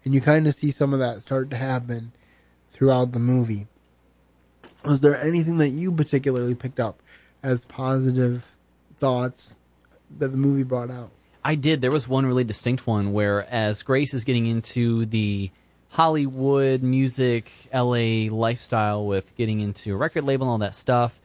And 0.03 0.13
you 0.13 0.21
kind 0.21 0.47
of 0.47 0.55
see 0.55 0.71
some 0.71 0.93
of 0.93 0.99
that 0.99 1.21
start 1.21 1.49
to 1.51 1.57
happen 1.57 2.11
throughout 2.69 3.11
the 3.11 3.19
movie. 3.19 3.67
Was 4.83 5.01
there 5.01 5.15
anything 5.15 5.57
that 5.57 5.69
you 5.69 5.91
particularly 5.91 6.55
picked 6.55 6.79
up 6.79 7.01
as 7.41 7.65
positive 7.65 8.57
thoughts 8.95 9.55
that 10.17 10.29
the 10.29 10.37
movie 10.37 10.63
brought 10.63 10.91
out? 10.91 11.11
I 11.43 11.55
did. 11.55 11.81
There 11.81 11.91
was 11.91 12.07
one 12.07 12.25
really 12.25 12.43
distinct 12.43 12.85
one 12.85 13.13
where, 13.13 13.45
as 13.49 13.83
Grace 13.83 14.13
is 14.13 14.23
getting 14.23 14.45
into 14.45 15.05
the 15.05 15.51
Hollywood 15.89 16.83
music, 16.83 17.51
LA 17.73 18.29
lifestyle 18.29 19.05
with 19.05 19.35
getting 19.35 19.59
into 19.59 19.93
a 19.93 19.97
record 19.97 20.23
label 20.23 20.47
and 20.47 20.51
all 20.51 20.57
that 20.59 20.75
stuff, 20.75 21.19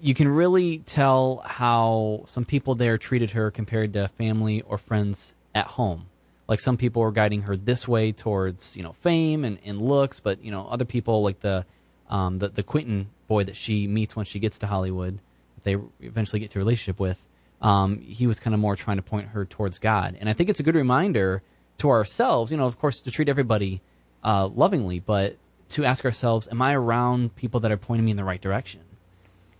you 0.00 0.14
can 0.14 0.28
really 0.28 0.78
tell 0.78 1.42
how 1.44 2.24
some 2.26 2.44
people 2.44 2.74
there 2.74 2.98
treated 2.98 3.32
her 3.32 3.50
compared 3.50 3.92
to 3.92 4.08
family 4.08 4.62
or 4.62 4.78
friends 4.78 5.34
at 5.54 5.66
home. 5.66 6.06
Like 6.48 6.60
some 6.60 6.76
people 6.76 7.02
were 7.02 7.12
guiding 7.12 7.42
her 7.42 7.56
this 7.56 7.88
way 7.88 8.12
towards, 8.12 8.76
you 8.76 8.82
know, 8.82 8.92
fame 8.92 9.44
and, 9.44 9.58
and 9.64 9.80
looks, 9.80 10.20
but 10.20 10.42
you 10.44 10.50
know, 10.50 10.66
other 10.68 10.84
people 10.84 11.22
like 11.22 11.40
the 11.40 11.64
um, 12.08 12.38
the 12.38 12.48
the 12.48 12.62
Quentin 12.62 13.08
boy 13.26 13.44
that 13.44 13.56
she 13.56 13.88
meets 13.88 14.14
when 14.14 14.24
she 14.24 14.38
gets 14.38 14.58
to 14.60 14.66
Hollywood, 14.66 15.18
they 15.64 15.76
eventually 16.00 16.38
get 16.38 16.50
to 16.50 16.58
a 16.58 16.60
relationship 16.60 17.00
with, 17.00 17.26
um, 17.60 18.00
he 18.00 18.26
was 18.26 18.40
kind 18.40 18.54
of 18.54 18.60
more 18.60 18.76
trying 18.76 18.96
to 18.96 19.02
point 19.02 19.28
her 19.28 19.44
towards 19.44 19.78
God. 19.78 20.16
And 20.20 20.28
I 20.28 20.32
think 20.32 20.50
it's 20.50 20.60
a 20.60 20.62
good 20.62 20.74
reminder 20.74 21.42
to 21.78 21.90
ourselves, 21.90 22.50
you 22.50 22.56
know, 22.56 22.66
of 22.66 22.78
course, 22.78 23.02
to 23.02 23.10
treat 23.10 23.28
everybody 23.28 23.82
uh, 24.24 24.48
lovingly, 24.48 25.00
but 25.00 25.36
to 25.70 25.84
ask 25.84 26.04
ourselves, 26.04 26.48
am 26.50 26.62
I 26.62 26.74
around 26.74 27.36
people 27.36 27.60
that 27.60 27.72
are 27.72 27.76
pointing 27.76 28.04
me 28.04 28.12
in 28.12 28.16
the 28.16 28.24
right 28.24 28.40
direction? 28.40 28.80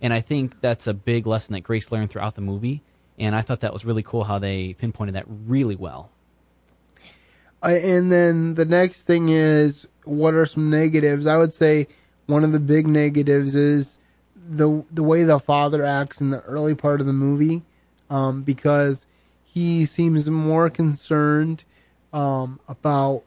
And 0.01 0.13
I 0.13 0.21
think 0.21 0.61
that's 0.61 0.87
a 0.87 0.93
big 0.93 1.25
lesson 1.25 1.53
that 1.53 1.61
Grace 1.61 1.91
learned 1.91 2.09
throughout 2.09 2.35
the 2.35 2.41
movie. 2.41 2.81
And 3.17 3.35
I 3.35 3.41
thought 3.41 3.61
that 3.61 3.73
was 3.73 3.83
really 3.83 4.03
cool 4.03 4.25
how 4.25 4.39
they 4.39 4.73
pinpointed 4.73 5.15
that 5.15 5.25
really 5.27 5.75
well. 5.75 6.11
Uh, 7.63 7.69
and 7.69 8.11
then 8.11 8.53
the 8.53 8.65
next 8.65 9.03
thing 9.03 9.29
is 9.29 9.87
what 10.03 10.33
are 10.33 10.45
some 10.45 10.69
negatives? 10.69 11.25
I 11.25 11.37
would 11.37 11.53
say 11.53 11.87
one 12.27 12.43
of 12.43 12.51
the 12.51 12.59
big 12.59 12.87
negatives 12.87 13.55
is 13.55 13.99
the 14.35 14.85
the 14.91 15.03
way 15.03 15.23
the 15.23 15.39
father 15.39 15.83
acts 15.83 16.21
in 16.21 16.29
the 16.29 16.41
early 16.41 16.75
part 16.75 17.01
of 17.01 17.07
the 17.07 17.13
movie, 17.13 17.63
um, 18.09 18.43
because 18.43 19.05
he 19.43 19.85
seems 19.85 20.29
more 20.29 20.69
concerned 20.69 21.63
um, 22.13 22.59
about 22.67 23.23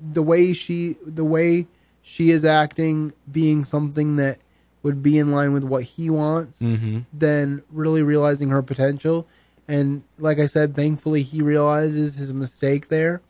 the 0.00 0.22
way 0.22 0.52
she 0.52 0.96
the 1.04 1.24
way 1.24 1.66
she 2.02 2.30
is 2.30 2.44
acting 2.44 3.12
being 3.30 3.64
something 3.64 4.16
that 4.16 4.38
would 4.82 5.02
be 5.02 5.18
in 5.18 5.32
line 5.32 5.52
with 5.52 5.64
what 5.64 5.82
he 5.82 6.08
wants 6.08 6.60
mm-hmm. 6.60 7.00
than 7.12 7.62
really 7.70 8.02
realizing 8.02 8.48
her 8.50 8.62
potential. 8.62 9.26
And 9.66 10.02
like 10.18 10.38
I 10.38 10.46
said, 10.46 10.74
thankfully 10.74 11.22
he 11.22 11.42
realizes 11.42 12.14
his 12.14 12.32
mistake 12.32 12.88
there 12.88 13.20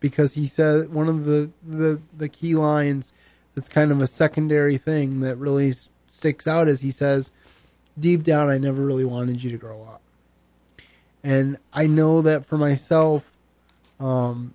because 0.00 0.34
he 0.34 0.46
said 0.46 0.90
one 0.90 1.08
of 1.08 1.24
the, 1.24 1.50
the, 1.66 2.00
the 2.16 2.28
key 2.28 2.54
lines 2.54 3.12
that's 3.54 3.68
kind 3.68 3.90
of 3.90 4.00
a 4.00 4.06
secondary 4.06 4.78
thing 4.78 5.20
that 5.20 5.36
really 5.36 5.72
sticks 6.06 6.46
out 6.46 6.68
is 6.68 6.80
he 6.80 6.90
says, 6.90 7.30
deep 8.00 8.22
down, 8.22 8.48
I 8.48 8.58
never 8.58 8.84
really 8.84 9.04
wanted 9.04 9.42
you 9.42 9.50
to 9.50 9.58
grow 9.58 9.82
up. 9.82 10.00
And 11.22 11.58
I 11.72 11.86
know 11.86 12.22
that 12.22 12.44
for 12.44 12.56
myself, 12.56 13.36
um, 13.98 14.54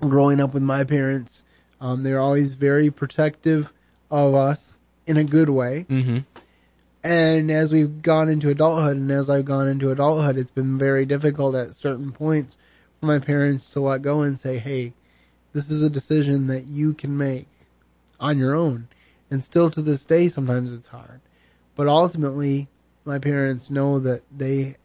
growing 0.00 0.40
up 0.40 0.54
with 0.54 0.62
my 0.62 0.84
parents, 0.84 1.44
um, 1.80 2.02
they're 2.02 2.20
always 2.20 2.54
very 2.54 2.90
protective 2.90 3.72
of 4.10 4.34
us 4.34 4.76
in 5.06 5.16
a 5.16 5.24
good 5.24 5.48
way. 5.48 5.86
Mm-hmm. 5.88 6.18
And 7.04 7.50
as 7.50 7.72
we've 7.72 8.02
gone 8.02 8.28
into 8.28 8.48
adulthood, 8.50 8.96
and 8.96 9.10
as 9.10 9.30
I've 9.30 9.44
gone 9.44 9.68
into 9.68 9.90
adulthood, 9.90 10.36
it's 10.36 10.50
been 10.50 10.76
very 10.76 11.06
difficult 11.06 11.54
at 11.54 11.74
certain 11.74 12.12
points 12.12 12.56
for 12.98 13.06
my 13.06 13.18
parents 13.18 13.70
to 13.70 13.80
let 13.80 14.02
go 14.02 14.22
and 14.22 14.38
say, 14.38 14.58
hey, 14.58 14.94
this 15.52 15.70
is 15.70 15.82
a 15.82 15.90
decision 15.90 16.48
that 16.48 16.66
you 16.66 16.92
can 16.92 17.16
make 17.16 17.46
on 18.18 18.36
your 18.38 18.54
own. 18.54 18.88
And 19.30 19.44
still 19.44 19.70
to 19.70 19.80
this 19.80 20.04
day, 20.04 20.28
sometimes 20.28 20.72
it's 20.74 20.88
hard. 20.88 21.20
But 21.78 21.86
ultimately, 21.86 22.66
my 23.04 23.20
parents 23.20 23.70
know 23.70 24.00
that 24.00 24.22
they 24.36 24.78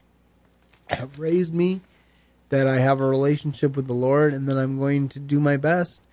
have 0.92 1.18
raised 1.18 1.52
me, 1.52 1.82
that 2.50 2.68
I 2.68 2.82
have 2.82 3.02
a 3.02 3.08
relationship 3.08 3.76
with 3.76 3.88
the 3.88 3.96
Lord, 3.96 4.32
and 4.32 4.48
that 4.48 4.60
I'm 4.60 4.78
going 4.78 5.10
to 5.10 5.20
do 5.20 5.40
my 5.40 5.58
best 5.58 6.04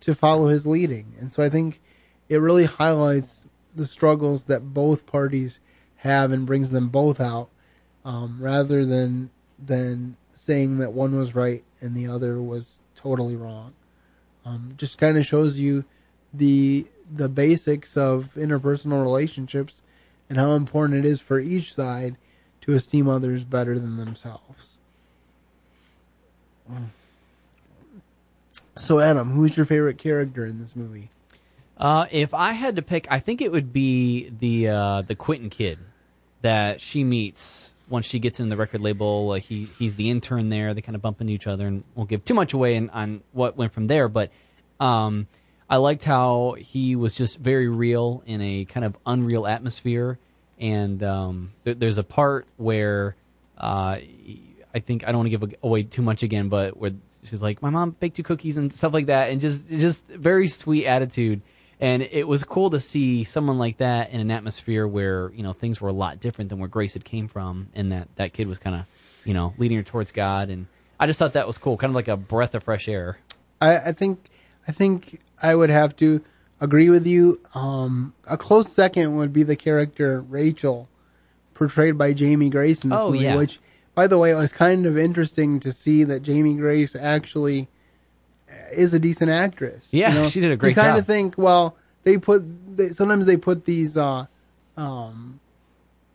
to 0.00 0.14
follow 0.14 0.48
His 0.48 0.66
leading. 0.66 1.14
And 1.18 1.32
so 1.32 1.42
I 1.42 1.48
think 1.48 1.80
it 2.28 2.36
really 2.36 2.66
highlights 2.66 3.46
the 3.74 3.86
struggles 3.86 4.44
that 4.44 4.74
both 4.74 5.06
parties 5.06 5.58
have 5.96 6.32
and 6.32 6.44
brings 6.44 6.70
them 6.70 6.88
both 6.88 7.18
out, 7.18 7.48
um, 8.04 8.36
rather 8.38 8.84
than 8.84 9.30
than 9.58 10.18
saying 10.34 10.76
that 10.78 10.92
one 10.92 11.16
was 11.16 11.34
right 11.34 11.64
and 11.80 11.96
the 11.96 12.08
other 12.08 12.42
was 12.42 12.82
totally 12.94 13.36
wrong. 13.36 13.72
Um, 14.44 14.74
just 14.76 14.98
kind 14.98 15.16
of 15.16 15.24
shows 15.24 15.58
you 15.58 15.86
the 16.34 16.88
the 17.10 17.30
basics 17.30 17.96
of 17.96 18.34
interpersonal 18.34 19.02
relationships 19.02 19.80
and 20.28 20.38
how 20.38 20.52
important 20.52 21.04
it 21.04 21.08
is 21.08 21.20
for 21.20 21.38
each 21.38 21.74
side 21.74 22.16
to 22.62 22.72
esteem 22.72 23.08
others 23.08 23.44
better 23.44 23.78
than 23.78 23.96
themselves. 23.96 24.78
So, 28.74 28.98
Adam, 28.98 29.30
who's 29.30 29.56
your 29.56 29.66
favorite 29.66 29.98
character 29.98 30.44
in 30.44 30.58
this 30.58 30.74
movie? 30.74 31.10
Uh, 31.76 32.06
if 32.10 32.34
I 32.34 32.52
had 32.52 32.76
to 32.76 32.82
pick, 32.82 33.06
I 33.10 33.20
think 33.20 33.40
it 33.40 33.52
would 33.52 33.72
be 33.72 34.30
the 34.40 34.68
uh, 34.68 35.02
the 35.02 35.14
Quentin 35.14 35.50
kid 35.50 35.78
that 36.42 36.80
she 36.80 37.04
meets 37.04 37.72
once 37.88 38.06
she 38.06 38.18
gets 38.18 38.40
in 38.40 38.48
the 38.48 38.56
record 38.56 38.80
label. 38.80 39.32
Uh, 39.32 39.34
he 39.36 39.64
he's 39.78 39.96
the 39.96 40.10
intern 40.10 40.48
there. 40.48 40.74
They 40.74 40.80
kind 40.80 40.96
of 40.96 41.02
bump 41.02 41.20
into 41.20 41.32
each 41.32 41.46
other, 41.46 41.66
and 41.66 41.84
won't 41.94 42.08
give 42.08 42.24
too 42.24 42.34
much 42.34 42.52
away 42.52 42.76
in, 42.76 42.90
on 42.90 43.22
what 43.32 43.56
went 43.56 43.72
from 43.72 43.86
there. 43.86 44.08
But 44.08 44.30
um, 44.80 45.26
I 45.68 45.76
liked 45.78 46.04
how 46.04 46.56
he 46.58 46.96
was 46.96 47.14
just 47.14 47.38
very 47.38 47.68
real 47.68 48.22
in 48.26 48.40
a 48.40 48.64
kind 48.64 48.84
of 48.84 48.96
unreal 49.04 49.46
atmosphere. 49.46 50.18
And 50.58 51.02
um, 51.02 51.52
there's 51.64 51.98
a 51.98 52.04
part 52.04 52.46
where 52.56 53.16
uh, 53.58 53.98
I 54.74 54.78
think 54.78 55.04
I 55.04 55.08
don't 55.08 55.18
want 55.18 55.30
to 55.30 55.36
give 55.38 55.54
away 55.62 55.82
too 55.82 56.02
much 56.02 56.22
again, 56.22 56.48
but 56.48 56.76
where 56.76 56.92
she's 57.24 57.42
like, 57.42 57.60
"My 57.60 57.70
mom 57.70 57.90
baked 57.90 58.16
two 58.16 58.22
cookies 58.22 58.56
and 58.56 58.72
stuff 58.72 58.94
like 58.94 59.06
that," 59.06 59.30
and 59.30 59.40
just 59.40 59.68
just 59.68 60.08
very 60.08 60.48
sweet 60.48 60.86
attitude 60.86 61.42
and 61.80 62.02
it 62.02 62.26
was 62.26 62.44
cool 62.44 62.70
to 62.70 62.80
see 62.80 63.24
someone 63.24 63.58
like 63.58 63.78
that 63.78 64.10
in 64.10 64.20
an 64.20 64.30
atmosphere 64.30 64.86
where 64.86 65.30
you 65.34 65.42
know 65.42 65.52
things 65.52 65.80
were 65.80 65.88
a 65.88 65.94
lot 65.94 66.20
different 66.20 66.48
than 66.48 66.58
where 66.58 66.68
Grace 66.68 66.94
had 66.94 67.04
came 67.04 67.28
from, 67.28 67.68
and 67.74 67.92
that 67.92 68.08
that 68.16 68.32
kid 68.32 68.48
was 68.48 68.58
kind 68.58 68.76
of 68.76 68.86
you 69.24 69.34
know 69.34 69.54
leading 69.58 69.76
her 69.76 69.82
towards 69.82 70.10
God, 70.10 70.48
and 70.48 70.66
I 70.98 71.06
just 71.06 71.18
thought 71.18 71.34
that 71.34 71.46
was 71.46 71.58
cool, 71.58 71.76
kind 71.76 71.90
of 71.90 71.94
like 71.94 72.08
a 72.08 72.16
breath 72.16 72.54
of 72.54 72.62
fresh 72.62 72.88
air. 72.88 73.18
I, 73.60 73.76
I 73.78 73.92
think 73.92 74.30
I 74.68 74.72
think 74.72 75.20
I 75.42 75.54
would 75.54 75.70
have 75.70 75.94
to 75.96 76.22
agree 76.60 76.90
with 76.90 77.06
you. 77.06 77.40
Um, 77.54 78.14
a 78.26 78.36
close 78.36 78.72
second 78.72 79.16
would 79.16 79.32
be 79.32 79.42
the 79.42 79.56
character 79.56 80.20
Rachel, 80.20 80.88
portrayed 81.54 81.96
by 81.98 82.12
Jamie 82.12 82.50
Grace 82.50 82.82
in 82.84 82.90
this 82.90 82.98
Oh, 83.00 83.10
movie. 83.12 83.24
yeah. 83.24 83.36
Which, 83.36 83.60
by 83.94 84.06
the 84.06 84.18
way, 84.18 84.30
it 84.30 84.34
was 84.36 84.52
kind 84.52 84.86
of 84.86 84.96
interesting 84.98 85.60
to 85.60 85.72
see 85.72 86.04
that 86.04 86.20
Jamie 86.22 86.54
Grace 86.54 86.94
actually 86.96 87.68
is 88.72 88.92
a 88.94 88.98
decent 88.98 89.30
actress. 89.30 89.88
Yeah, 89.92 90.26
she 90.28 90.40
did 90.40 90.50
a 90.52 90.56
great 90.56 90.70
you 90.70 90.74
kind 90.76 90.92
job. 90.92 90.98
of 90.98 91.06
think, 91.06 91.36
well, 91.38 91.76
they 92.04 92.18
put 92.18 92.44
they, 92.76 92.88
sometimes 92.88 93.26
they 93.26 93.36
put 93.36 93.64
these 93.64 93.96
uh, 93.96 94.26
um, 94.76 95.40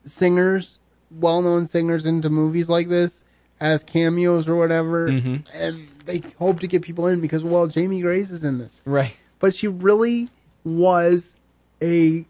singers, 0.06 0.80
well-known 1.12 1.68
singers, 1.68 2.06
into 2.06 2.30
movies 2.30 2.70
like 2.70 2.88
this 2.88 3.24
as 3.60 3.84
cameos 3.84 4.48
or 4.50 4.56
whatever, 4.56 5.08
Mhm. 5.10 5.44
and 5.54 5.88
they 6.06 6.22
hope 6.40 6.60
to 6.62 6.68
get 6.68 6.82
people 6.82 7.08
in 7.08 7.22
because 7.22 7.44
well, 7.44 7.68
Jamie 7.68 8.02
Grace 8.02 8.32
is 8.32 8.44
in 8.44 8.58
this, 8.58 8.82
Right. 8.86 9.18
but 9.40 9.54
she 9.56 9.68
really 9.68 10.30
was 10.64 11.38
a 11.82 12.26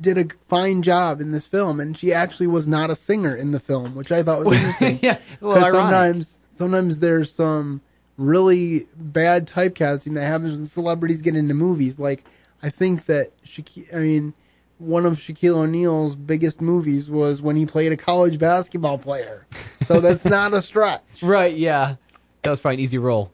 did 0.00 0.18
a 0.18 0.26
fine 0.40 0.82
job 0.82 1.20
in 1.20 1.30
this 1.30 1.46
film, 1.46 1.78
and 1.78 1.96
she 1.96 2.12
actually 2.12 2.48
was 2.48 2.66
not 2.66 2.90
a 2.90 2.96
singer 2.96 3.34
in 3.36 3.52
the 3.52 3.60
film, 3.60 3.94
which 3.94 4.10
I 4.10 4.22
thought 4.22 4.40
was 4.44 4.52
interesting. 4.58 4.98
yeah, 5.02 5.18
well, 5.40 5.60
sometimes 5.62 6.48
sometimes 6.50 6.98
there's 6.98 7.30
some 7.32 7.80
really 8.16 8.86
bad 8.96 9.46
typecasting 9.46 10.14
that 10.14 10.24
happens 10.26 10.56
when 10.56 10.66
celebrities 10.66 11.22
get 11.22 11.36
into 11.36 11.54
movies. 11.54 11.98
Like 11.98 12.24
I 12.62 12.70
think 12.70 13.06
that 13.06 13.30
Shaquille, 13.44 13.94
I 13.94 13.98
mean, 13.98 14.34
one 14.78 15.06
of 15.06 15.14
Shaquille 15.14 15.56
O'Neal's 15.58 16.16
biggest 16.16 16.60
movies 16.60 17.08
was 17.10 17.40
when 17.42 17.56
he 17.56 17.64
played 17.66 17.92
a 17.92 17.96
college 17.96 18.38
basketball 18.38 18.98
player. 18.98 19.46
So 19.86 20.00
that's 20.00 20.24
not 20.36 20.52
a 20.54 20.62
stretch. 20.62 21.22
Right? 21.22 21.54
Yeah, 21.56 21.96
that 22.44 22.50
was 22.50 22.60
probably 22.60 22.76
an 22.76 22.80
easy 22.80 22.98
role. 22.98 23.32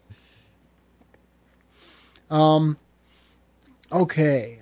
Um. 2.30 2.78
Okay. 3.92 4.60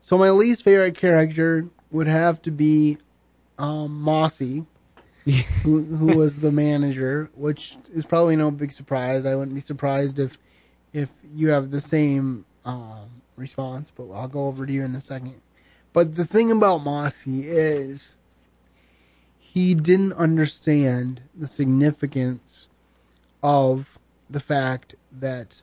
So 0.00 0.16
my 0.16 0.30
least 0.30 0.62
favorite 0.62 0.96
character 0.96 1.68
would 1.90 2.06
have 2.06 2.40
to 2.42 2.50
be 2.50 2.98
um, 3.58 4.00
Mossy, 4.00 4.66
who, 5.62 5.82
who 5.82 6.16
was 6.16 6.38
the 6.38 6.52
manager, 6.52 7.30
which 7.34 7.76
is 7.92 8.04
probably 8.04 8.36
no 8.36 8.50
big 8.50 8.72
surprise. 8.72 9.26
I 9.26 9.34
wouldn't 9.34 9.54
be 9.54 9.60
surprised 9.60 10.18
if 10.18 10.38
if 10.92 11.10
you 11.34 11.48
have 11.48 11.70
the 11.70 11.80
same 11.80 12.46
um, 12.64 13.22
response, 13.36 13.92
but 13.94 14.10
I'll 14.12 14.28
go 14.28 14.46
over 14.46 14.64
to 14.64 14.72
you 14.72 14.84
in 14.84 14.94
a 14.94 15.00
second. 15.00 15.40
But 15.92 16.14
the 16.14 16.24
thing 16.24 16.50
about 16.50 16.78
Mossy 16.78 17.46
is 17.48 18.16
he 19.56 19.72
didn't 19.72 20.12
understand 20.12 21.22
the 21.34 21.46
significance 21.46 22.68
of 23.42 23.98
the 24.28 24.38
fact 24.38 24.96
that 25.10 25.62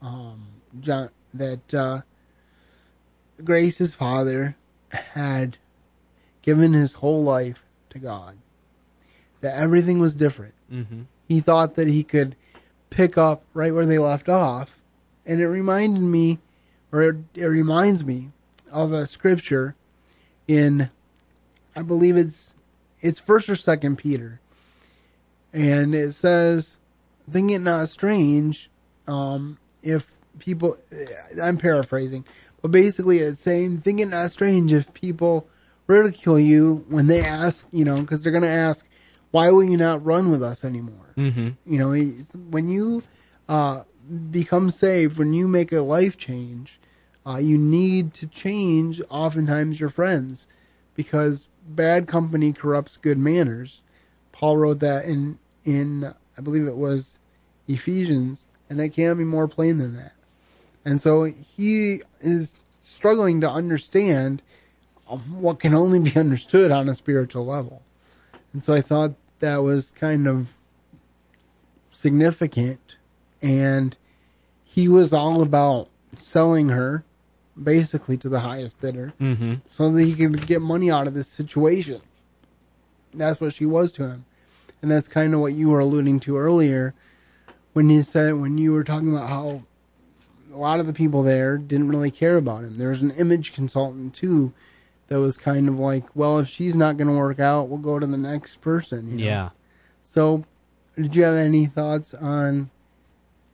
um, 0.00 0.46
John 0.80 1.10
that 1.34 1.74
uh, 1.74 2.00
Grace's 3.44 3.94
father 3.94 4.56
had 4.88 5.58
given 6.40 6.72
his 6.72 6.94
whole 6.94 7.22
life 7.22 7.66
to 7.90 7.98
God. 7.98 8.38
That 9.42 9.58
everything 9.58 9.98
was 9.98 10.16
different. 10.16 10.54
Mm-hmm. 10.72 11.02
He 11.28 11.40
thought 11.40 11.74
that 11.74 11.88
he 11.88 12.02
could 12.02 12.34
pick 12.88 13.18
up 13.18 13.42
right 13.52 13.74
where 13.74 13.84
they 13.84 13.98
left 13.98 14.30
off, 14.30 14.80
and 15.26 15.38
it 15.38 15.48
reminded 15.48 16.00
me, 16.00 16.38
or 16.90 17.02
it, 17.02 17.16
it 17.34 17.44
reminds 17.44 18.06
me 18.06 18.30
of 18.72 18.94
a 18.94 19.04
scripture 19.06 19.74
in, 20.48 20.88
I 21.76 21.82
believe 21.82 22.16
it's 22.16 22.54
it's 23.00 23.18
first 23.20 23.48
or 23.48 23.56
second 23.56 23.96
Peter, 23.96 24.40
and 25.52 25.94
it 25.94 26.12
says, 26.12 26.78
"Think 27.30 27.50
it 27.50 27.60
not 27.60 27.88
strange, 27.88 28.70
um, 29.06 29.58
if 29.82 30.16
people." 30.38 30.78
I'm 31.42 31.56
paraphrasing, 31.56 32.24
but 32.62 32.70
basically 32.70 33.18
it's 33.18 33.40
saying, 33.40 33.78
"Think 33.78 34.00
it 34.00 34.06
not 34.06 34.32
strange 34.32 34.72
if 34.72 34.92
people 34.94 35.48
ridicule 35.86 36.38
you 36.38 36.84
when 36.88 37.06
they 37.06 37.22
ask, 37.22 37.66
you 37.70 37.84
know, 37.84 38.00
because 38.00 38.22
they're 38.22 38.32
going 38.32 38.42
to 38.42 38.48
ask, 38.48 38.84
why 39.30 39.50
will 39.50 39.62
you 39.62 39.76
not 39.76 40.04
run 40.04 40.30
with 40.30 40.42
us 40.42 40.64
anymore?" 40.64 41.12
Mm-hmm. 41.16 41.50
You 41.72 41.78
know, 41.78 41.94
when 42.50 42.68
you 42.68 43.02
uh, 43.48 43.82
become 44.30 44.70
saved, 44.70 45.18
when 45.18 45.32
you 45.32 45.48
make 45.48 45.72
a 45.72 45.80
life 45.80 46.16
change, 46.16 46.80
uh, 47.26 47.38
you 47.38 47.58
need 47.58 48.14
to 48.14 48.26
change 48.26 49.02
oftentimes 49.10 49.80
your 49.80 49.88
friends 49.88 50.46
because 50.94 51.48
bad 51.68 52.06
company 52.06 52.52
corrupts 52.52 52.96
good 52.96 53.18
manners. 53.18 53.82
Paul 54.32 54.56
wrote 54.56 54.80
that 54.80 55.04
in 55.04 55.38
in 55.64 56.14
I 56.36 56.40
believe 56.42 56.66
it 56.66 56.76
was 56.76 57.18
Ephesians, 57.66 58.46
and 58.68 58.80
it 58.80 58.90
can't 58.90 59.18
be 59.18 59.24
more 59.24 59.48
plain 59.48 59.78
than 59.78 59.96
that. 59.96 60.12
And 60.84 61.00
so 61.00 61.24
he 61.24 62.02
is 62.20 62.60
struggling 62.82 63.40
to 63.40 63.50
understand 63.50 64.42
what 65.06 65.58
can 65.58 65.74
only 65.74 65.98
be 65.98 66.16
understood 66.16 66.70
on 66.70 66.88
a 66.88 66.94
spiritual 66.94 67.44
level. 67.44 67.82
And 68.52 68.62
so 68.62 68.74
I 68.74 68.80
thought 68.80 69.14
that 69.40 69.58
was 69.58 69.90
kind 69.90 70.26
of 70.26 70.54
significant. 71.90 72.96
And 73.42 73.96
he 74.64 74.88
was 74.88 75.12
all 75.12 75.42
about 75.42 75.88
selling 76.14 76.68
her 76.70 77.04
basically 77.60 78.16
to 78.18 78.28
the 78.28 78.40
highest 78.40 78.80
bidder 78.80 79.14
Mm-hmm. 79.20 79.54
so 79.70 79.90
that 79.90 80.02
he 80.02 80.14
could 80.14 80.46
get 80.46 80.60
money 80.60 80.90
out 80.90 81.06
of 81.06 81.14
this 81.14 81.28
situation. 81.28 82.00
That's 83.14 83.40
what 83.40 83.54
she 83.54 83.64
was 83.66 83.92
to 83.92 84.08
him. 84.08 84.24
And 84.82 84.90
that's 84.90 85.08
kind 85.08 85.32
of 85.34 85.40
what 85.40 85.54
you 85.54 85.70
were 85.70 85.80
alluding 85.80 86.20
to 86.20 86.36
earlier 86.36 86.94
when 87.72 87.88
you 87.90 88.02
said, 88.02 88.34
when 88.34 88.58
you 88.58 88.72
were 88.72 88.84
talking 88.84 89.10
about 89.14 89.28
how 89.28 89.62
a 90.52 90.56
lot 90.56 90.80
of 90.80 90.86
the 90.86 90.92
people 90.92 91.22
there 91.22 91.56
didn't 91.58 91.88
really 91.88 92.10
care 92.10 92.36
about 92.36 92.62
him. 92.64 92.76
There 92.76 92.90
was 92.90 93.02
an 93.02 93.10
image 93.12 93.52
consultant 93.54 94.14
too 94.14 94.52
that 95.08 95.18
was 95.20 95.38
kind 95.38 95.68
of 95.68 95.78
like, 95.78 96.04
well, 96.14 96.38
if 96.38 96.48
she's 96.48 96.74
not 96.76 96.96
going 96.96 97.08
to 97.08 97.14
work 97.14 97.38
out, 97.40 97.68
we'll 97.68 97.78
go 97.78 97.98
to 97.98 98.06
the 98.06 98.18
next 98.18 98.60
person. 98.60 99.10
you 99.10 99.16
know? 99.18 99.24
Yeah. 99.24 99.48
So, 100.02 100.44
did 100.96 101.14
you 101.14 101.24
have 101.24 101.34
any 101.34 101.66
thoughts 101.66 102.12
on 102.14 102.70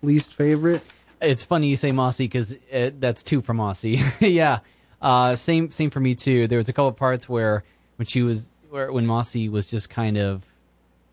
least 0.03 0.33
favorite? 0.35 0.83
It's 1.23 1.45
funny 1.45 1.69
you 1.69 1.77
say 1.77 1.93
Mossy 1.93 2.25
because 2.25 2.57
that's 2.71 3.23
two 3.23 3.41
for 3.41 3.55
Mossy. 3.55 4.01
yeah, 4.21 4.59
uh, 5.01 5.37
same 5.37 5.71
same 5.71 5.91
for 5.91 6.01
me 6.01 6.15
too. 6.15 6.49
There 6.49 6.59
was 6.59 6.69
a 6.69 6.73
couple 6.73 6.89
of 6.89 6.97
parts 6.97 7.29
where 7.29 7.65
when 7.97 8.07
she 8.07 8.23
was 8.23 8.51
where 8.71 8.93
when 8.93 9.07
Mossy 9.07 9.49
was 9.49 9.71
just 9.71 9.89
kind 9.89 10.19
of 10.19 10.45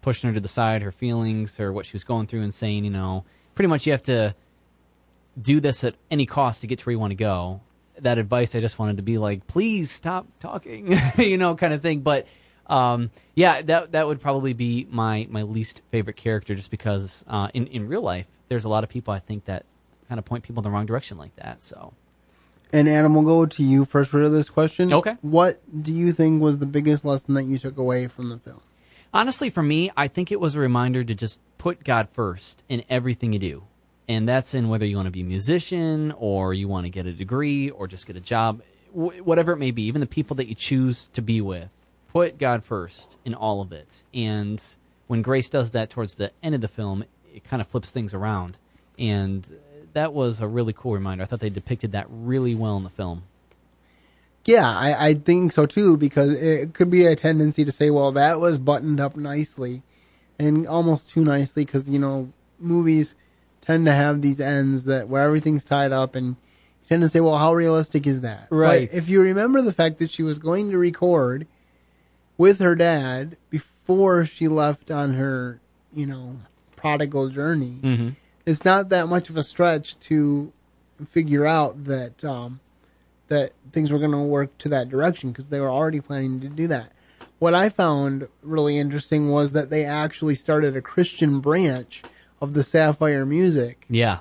pushing 0.01 0.29
her 0.29 0.33
to 0.33 0.39
the 0.39 0.47
side, 0.47 0.81
her 0.81 0.91
feelings 0.91 1.59
or 1.59 1.71
what 1.71 1.85
she 1.85 1.93
was 1.93 2.03
going 2.03 2.27
through, 2.27 2.41
and 2.41 2.53
saying, 2.53 2.83
you 2.85 2.89
know, 2.89 3.23
pretty 3.55 3.67
much 3.67 3.85
you 3.85 3.91
have 3.91 4.03
to 4.03 4.33
do 5.39 5.59
this 5.59 5.83
at 5.83 5.95
any 6.09 6.25
cost 6.25 6.61
to 6.61 6.67
get 6.67 6.79
to 6.79 6.85
where 6.85 6.91
you 6.91 6.99
want 6.99 7.11
to 7.11 7.15
go. 7.15 7.61
That 7.99 8.17
advice 8.17 8.55
I 8.55 8.61
just 8.61 8.79
wanted 8.79 8.97
to 8.97 9.03
be 9.03 9.17
like, 9.17 9.45
please 9.47 9.91
stop 9.91 10.25
talking, 10.39 10.95
you 11.17 11.37
know, 11.37 11.55
kind 11.55 11.73
of 11.73 11.81
thing. 11.81 12.01
But 12.01 12.27
um, 12.67 13.11
yeah, 13.35 13.61
that 13.63 13.91
that 13.91 14.07
would 14.07 14.21
probably 14.21 14.53
be 14.53 14.87
my 14.89 15.27
my 15.29 15.43
least 15.43 15.81
favorite 15.91 16.15
character, 16.15 16.55
just 16.55 16.71
because 16.71 17.25
uh, 17.27 17.49
in 17.53 17.67
in 17.67 17.87
real 17.87 18.01
life, 18.01 18.27
there's 18.47 18.63
a 18.63 18.69
lot 18.69 18.83
of 18.83 18.89
people 18.89 19.13
I 19.13 19.19
think 19.19 19.45
that 19.45 19.65
kind 20.09 20.19
of 20.19 20.25
point 20.25 20.43
people 20.43 20.61
in 20.61 20.63
the 20.65 20.71
wrong 20.71 20.85
direction 20.85 21.17
like 21.17 21.35
that. 21.37 21.61
So 21.61 21.93
And 22.73 22.89
Adam, 22.89 23.13
we'll 23.13 23.23
go 23.23 23.45
to 23.45 23.63
you 23.63 23.85
first 23.85 24.11
for 24.11 24.27
this 24.27 24.49
question. 24.49 24.91
Okay. 24.91 25.15
What 25.21 25.61
do 25.83 25.93
you 25.93 26.11
think 26.11 26.41
was 26.41 26.59
the 26.59 26.65
biggest 26.65 27.05
lesson 27.05 27.35
that 27.35 27.43
you 27.43 27.57
took 27.57 27.77
away 27.77 28.07
from 28.07 28.29
the 28.29 28.37
film? 28.37 28.61
honestly, 29.13 29.49
for 29.49 29.63
me, 29.63 29.89
I 29.95 30.07
think 30.07 30.31
it 30.31 30.39
was 30.39 30.55
a 30.55 30.59
reminder 30.59 31.03
to 31.03 31.15
just 31.15 31.41
put 31.57 31.83
God 31.83 32.09
first 32.09 32.63
in 32.69 32.83
everything 32.89 33.33
you 33.33 33.39
do. 33.39 33.63
And 34.07 34.27
that's 34.27 34.53
in 34.53 34.69
whether 34.69 34.85
you 34.85 34.95
want 34.95 35.05
to 35.05 35.11
be 35.11 35.21
a 35.21 35.25
musician 35.25 36.13
or 36.17 36.53
you 36.53 36.67
want 36.67 36.85
to 36.85 36.89
get 36.89 37.05
a 37.05 37.13
degree 37.13 37.69
or 37.69 37.87
just 37.87 38.07
get 38.07 38.15
a 38.15 38.21
job, 38.21 38.63
whatever 38.91 39.51
it 39.51 39.57
may 39.57 39.71
be, 39.71 39.83
even 39.83 40.01
the 40.01 40.07
people 40.07 40.35
that 40.37 40.47
you 40.47 40.55
choose 40.55 41.09
to 41.09 41.21
be 41.21 41.41
with. 41.41 41.69
Put 42.07 42.39
God 42.39 42.63
first 42.63 43.17
in 43.23 43.35
all 43.35 43.61
of 43.61 43.71
it. 43.71 44.03
And 44.13 44.61
when 45.05 45.21
Grace 45.21 45.49
does 45.49 45.71
that 45.71 45.91
towards 45.91 46.15
the 46.15 46.31
end 46.41 46.55
of 46.55 46.61
the 46.61 46.67
film, 46.67 47.05
it 47.31 47.43
kind 47.43 47.61
of 47.61 47.67
flips 47.67 47.91
things 47.91 48.15
around. 48.15 48.57
And 48.97 49.47
that 49.93 50.13
was 50.13 50.39
a 50.39 50.47
really 50.47 50.73
cool 50.73 50.93
reminder. 50.93 51.23
I 51.23 51.27
thought 51.27 51.39
they 51.39 51.49
depicted 51.49 51.91
that 51.93 52.07
really 52.09 52.55
well 52.55 52.77
in 52.77 52.83
the 52.83 52.89
film. 52.89 53.23
Yeah, 54.45 54.67
I, 54.67 55.09
I 55.09 55.13
think 55.13 55.51
so 55.51 55.65
too, 55.65 55.97
because 55.97 56.31
it 56.31 56.73
could 56.73 56.89
be 56.89 57.05
a 57.05 57.15
tendency 57.15 57.65
to 57.65 57.71
say, 57.71 57.89
well, 57.89 58.11
that 58.13 58.39
was 58.39 58.57
buttoned 58.57 58.99
up 58.99 59.15
nicely 59.15 59.83
and 60.39 60.65
almost 60.65 61.09
too 61.09 61.23
nicely 61.23 61.65
because, 61.65 61.89
you 61.89 61.99
know, 61.99 62.31
movies 62.57 63.15
tend 63.61 63.85
to 63.85 63.93
have 63.93 64.21
these 64.21 64.39
ends 64.39 64.85
that 64.85 65.07
where 65.07 65.23
everything's 65.23 65.65
tied 65.65 65.91
up 65.91 66.15
and 66.15 66.27
you 66.27 66.87
tend 66.87 67.01
to 67.01 67.09
say, 67.09 67.19
well, 67.19 67.37
how 67.37 67.53
realistic 67.53 68.07
is 68.07 68.21
that? 68.21 68.47
Right. 68.49 68.89
But 68.89 68.97
if 68.97 69.09
you 69.09 69.21
remember 69.21 69.61
the 69.61 69.73
fact 69.73 69.99
that 69.99 70.09
she 70.09 70.23
was 70.23 70.39
going 70.39 70.71
to 70.71 70.77
record 70.77 71.45
with 72.37 72.59
her 72.59 72.75
dad 72.75 73.37
before 73.49 74.25
she 74.25 74.47
left 74.47 74.89
on 74.89 75.13
her, 75.13 75.59
you 75.93 76.05
know, 76.05 76.37
prodigal 76.75 77.29
journey, 77.29 77.77
Mm-hmm. 77.81 78.09
It's 78.49 78.65
not 78.65 78.89
that 78.89 79.07
much 79.07 79.29
of 79.29 79.37
a 79.37 79.43
stretch 79.43 79.99
to 80.01 80.51
figure 81.07 81.45
out 81.45 81.85
that 81.85 82.23
um, 82.25 82.59
that 83.27 83.53
things 83.71 83.91
were 83.91 83.99
going 83.99 84.11
to 84.11 84.17
work 84.17 84.57
to 84.59 84.69
that 84.69 84.89
direction 84.89 85.29
because 85.31 85.47
they 85.47 85.59
were 85.59 85.69
already 85.69 86.01
planning 86.01 86.39
to 86.41 86.49
do 86.49 86.67
that. 86.67 86.91
What 87.39 87.53
I 87.53 87.69
found 87.69 88.27
really 88.43 88.77
interesting 88.77 89.29
was 89.29 89.53
that 89.53 89.69
they 89.69 89.85
actually 89.85 90.35
started 90.35 90.75
a 90.75 90.81
Christian 90.81 91.39
branch 91.39 92.01
of 92.41 92.53
the 92.53 92.63
Sapphire 92.63 93.25
Music, 93.25 93.85
Yeah. 93.89 94.19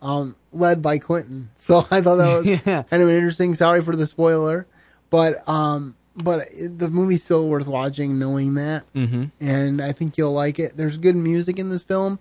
um, 0.00 0.34
led 0.52 0.82
by 0.82 0.98
Quentin. 0.98 1.50
So 1.56 1.86
I 1.90 2.00
thought 2.00 2.16
that 2.16 2.36
was 2.38 2.46
Yeah. 2.66 2.82
kind 2.82 3.02
of 3.02 3.08
interesting. 3.08 3.54
Sorry 3.54 3.80
for 3.82 3.94
the 3.94 4.06
spoiler, 4.06 4.66
but 5.10 5.46
um, 5.48 5.94
but 6.16 6.48
the 6.52 6.88
movie's 6.88 7.22
still 7.24 7.48
worth 7.48 7.66
watching, 7.68 8.18
knowing 8.18 8.54
that 8.54 8.92
Mm-hmm. 8.94 9.24
and 9.40 9.80
I 9.80 9.92
think 9.92 10.18
you'll 10.18 10.32
like 10.34 10.58
it. 10.58 10.76
There's 10.76 10.98
good 10.98 11.16
music 11.16 11.58
in 11.58 11.68
this 11.70 11.82
film, 11.82 12.18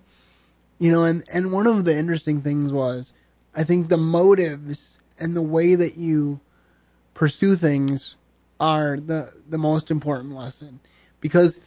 you 0.81 0.91
know, 0.91 1.03
and 1.03 1.23
and 1.31 1.51
one 1.51 1.67
of 1.67 1.85
the 1.85 1.95
interesting 1.95 2.41
things 2.41 2.73
was, 2.73 3.13
I 3.55 3.63
think 3.63 3.89
the 3.89 3.97
motives 3.97 4.99
and 5.19 5.35
the 5.35 5.41
way 5.43 5.75
that 5.75 5.95
you 5.95 6.39
pursue 7.13 7.55
things 7.55 8.17
are 8.59 8.97
the 8.97 9.31
the 9.47 9.59
most 9.59 9.91
important 9.91 10.33
lesson 10.33 10.79
because 11.19 11.59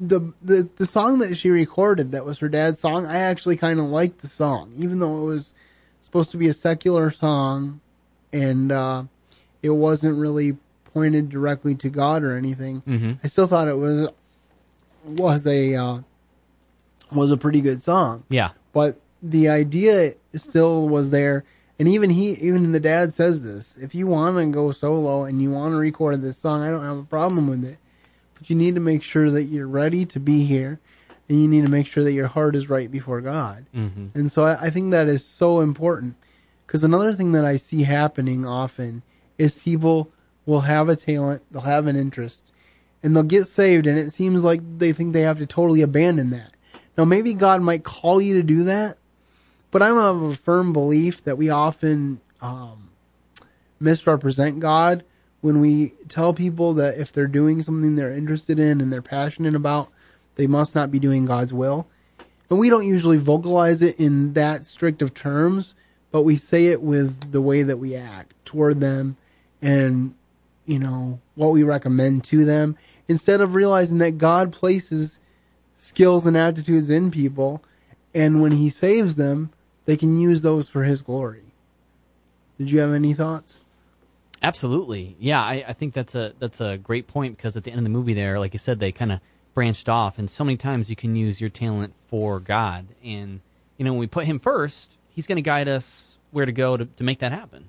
the 0.00 0.32
the 0.40 0.70
the 0.76 0.86
song 0.86 1.18
that 1.18 1.36
she 1.36 1.50
recorded 1.50 2.12
that 2.12 2.24
was 2.24 2.38
her 2.38 2.48
dad's 2.48 2.78
song 2.78 3.04
I 3.04 3.18
actually 3.18 3.58
kind 3.58 3.78
of 3.78 3.86
liked 3.86 4.20
the 4.20 4.28
song 4.28 4.72
even 4.76 5.00
though 5.00 5.20
it 5.20 5.24
was 5.24 5.52
supposed 6.00 6.30
to 6.30 6.38
be 6.38 6.48
a 6.48 6.52
secular 6.54 7.10
song 7.10 7.80
and 8.32 8.72
uh, 8.72 9.04
it 9.62 9.70
wasn't 9.70 10.18
really 10.18 10.56
pointed 10.94 11.28
directly 11.28 11.74
to 11.74 11.90
God 11.90 12.22
or 12.22 12.36
anything 12.36 12.82
Mm-hmm. 12.86 13.12
I 13.22 13.28
still 13.28 13.46
thought 13.46 13.68
it 13.68 13.78
was 13.78 14.08
was 15.04 15.46
a 15.46 15.74
uh, 15.74 15.98
was 17.12 17.30
a 17.30 17.36
pretty 17.36 17.60
good 17.60 17.82
song. 17.82 18.24
Yeah. 18.28 18.50
But 18.72 19.00
the 19.22 19.48
idea 19.48 20.14
still 20.34 20.88
was 20.88 21.10
there, 21.10 21.44
and 21.78 21.88
even 21.88 22.10
he, 22.10 22.32
even 22.32 22.72
the 22.72 22.80
dad 22.80 23.14
says 23.14 23.42
this: 23.42 23.76
if 23.76 23.94
you 23.94 24.06
want 24.06 24.36
to 24.36 24.46
go 24.46 24.72
solo 24.72 25.24
and 25.24 25.40
you 25.40 25.50
want 25.50 25.72
to 25.72 25.78
record 25.78 26.22
this 26.22 26.38
song, 26.38 26.62
I 26.62 26.70
don't 26.70 26.84
have 26.84 26.98
a 26.98 27.04
problem 27.04 27.48
with 27.48 27.64
it. 27.64 27.78
But 28.34 28.50
you 28.50 28.56
need 28.56 28.74
to 28.74 28.80
make 28.80 29.02
sure 29.02 29.30
that 29.30 29.44
you're 29.44 29.66
ready 29.66 30.04
to 30.06 30.20
be 30.20 30.44
here, 30.44 30.78
and 31.28 31.40
you 31.40 31.48
need 31.48 31.64
to 31.64 31.70
make 31.70 31.86
sure 31.86 32.04
that 32.04 32.12
your 32.12 32.26
heart 32.26 32.54
is 32.54 32.68
right 32.68 32.90
before 32.90 33.20
God. 33.20 33.66
Mm-hmm. 33.74 34.18
And 34.18 34.30
so 34.30 34.44
I, 34.44 34.66
I 34.66 34.70
think 34.70 34.90
that 34.90 35.08
is 35.08 35.24
so 35.24 35.60
important. 35.60 36.16
Because 36.66 36.82
another 36.82 37.12
thing 37.12 37.32
that 37.32 37.44
I 37.44 37.56
see 37.56 37.84
happening 37.84 38.44
often 38.44 39.02
is 39.38 39.54
people 39.56 40.10
will 40.44 40.62
have 40.62 40.88
a 40.88 40.96
talent, 40.96 41.42
they'll 41.50 41.62
have 41.62 41.86
an 41.86 41.96
interest, 41.96 42.52
and 43.02 43.14
they'll 43.14 43.22
get 43.22 43.46
saved, 43.46 43.86
and 43.86 43.98
it 43.98 44.10
seems 44.10 44.42
like 44.44 44.60
they 44.78 44.92
think 44.92 45.12
they 45.12 45.22
have 45.22 45.38
to 45.38 45.46
totally 45.46 45.80
abandon 45.80 46.30
that. 46.30 46.55
Now, 46.96 47.04
maybe 47.04 47.34
God 47.34 47.60
might 47.62 47.84
call 47.84 48.20
you 48.20 48.34
to 48.34 48.42
do 48.42 48.64
that, 48.64 48.96
but 49.70 49.82
I'm 49.82 49.96
of 49.96 50.22
a 50.22 50.34
firm 50.34 50.72
belief 50.72 51.22
that 51.24 51.36
we 51.36 51.50
often 51.50 52.20
um, 52.40 52.88
misrepresent 53.78 54.60
God 54.60 55.04
when 55.40 55.60
we 55.60 55.92
tell 56.08 56.32
people 56.32 56.74
that 56.74 56.98
if 56.98 57.12
they're 57.12 57.26
doing 57.26 57.62
something 57.62 57.96
they're 57.96 58.12
interested 58.12 58.58
in 58.58 58.80
and 58.80 58.92
they're 58.92 59.02
passionate 59.02 59.54
about, 59.54 59.88
they 60.36 60.46
must 60.46 60.74
not 60.74 60.90
be 60.90 60.98
doing 60.98 61.26
God's 61.26 61.52
will. 61.52 61.86
And 62.48 62.58
we 62.58 62.70
don't 62.70 62.86
usually 62.86 63.18
vocalize 63.18 63.82
it 63.82 63.98
in 63.98 64.32
that 64.34 64.64
strict 64.64 65.02
of 65.02 65.14
terms, 65.14 65.74
but 66.10 66.22
we 66.22 66.36
say 66.36 66.66
it 66.66 66.80
with 66.80 67.32
the 67.32 67.40
way 67.40 67.62
that 67.62 67.78
we 67.78 67.94
act 67.94 68.32
toward 68.44 68.80
them 68.80 69.16
and, 69.60 70.14
you 70.64 70.78
know, 70.78 71.20
what 71.34 71.52
we 71.52 71.62
recommend 71.62 72.24
to 72.24 72.44
them 72.44 72.76
instead 73.08 73.40
of 73.40 73.54
realizing 73.54 73.98
that 73.98 74.18
God 74.18 74.52
places 74.52 75.18
skills 75.76 76.26
and 76.26 76.36
attitudes 76.36 76.90
in 76.90 77.12
people. 77.12 77.62
And 78.12 78.40
when 78.42 78.52
he 78.52 78.70
saves 78.70 79.14
them, 79.16 79.50
they 79.84 79.96
can 79.96 80.16
use 80.16 80.42
those 80.42 80.68
for 80.68 80.82
his 80.82 81.02
glory. 81.02 81.42
Did 82.58 82.70
you 82.70 82.80
have 82.80 82.92
any 82.92 83.12
thoughts? 83.12 83.60
Absolutely. 84.42 85.16
Yeah, 85.20 85.40
I, 85.40 85.64
I 85.68 85.72
think 85.72 85.94
that's 85.94 86.14
a 86.14 86.32
that's 86.38 86.60
a 86.60 86.76
great 86.76 87.06
point 87.06 87.36
because 87.36 87.56
at 87.56 87.64
the 87.64 87.70
end 87.70 87.78
of 87.78 87.84
the 87.84 87.90
movie 87.90 88.14
there, 88.14 88.38
like 88.38 88.52
you 88.52 88.58
said, 88.58 88.80
they 88.80 88.92
kind 88.92 89.12
of 89.12 89.20
branched 89.54 89.88
off 89.88 90.18
and 90.18 90.28
so 90.28 90.44
many 90.44 90.56
times 90.56 90.90
you 90.90 90.96
can 90.96 91.16
use 91.16 91.40
your 91.40 91.50
talent 91.50 91.94
for 92.08 92.40
God. 92.40 92.86
And 93.02 93.40
you 93.76 93.84
know, 93.84 93.92
when 93.92 94.00
we 94.00 94.06
put 94.06 94.26
him 94.26 94.38
first, 94.38 94.98
he's 95.08 95.26
gonna 95.26 95.40
guide 95.40 95.68
us 95.68 96.18
where 96.30 96.46
to 96.46 96.52
go 96.52 96.76
to, 96.76 96.84
to 96.84 97.04
make 97.04 97.20
that 97.20 97.32
happen. 97.32 97.68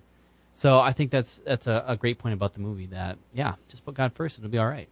So 0.53 0.79
I 0.79 0.91
think 0.91 1.11
that's 1.11 1.39
that's 1.45 1.67
a, 1.67 1.83
a 1.87 1.95
great 1.95 2.19
point 2.19 2.33
about 2.33 2.53
the 2.53 2.59
movie 2.59 2.87
that 2.87 3.17
yeah, 3.33 3.55
just 3.69 3.85
put 3.85 3.95
God 3.95 4.13
first, 4.13 4.37
it'll 4.37 4.49
be 4.49 4.57
all 4.57 4.67
right. 4.67 4.89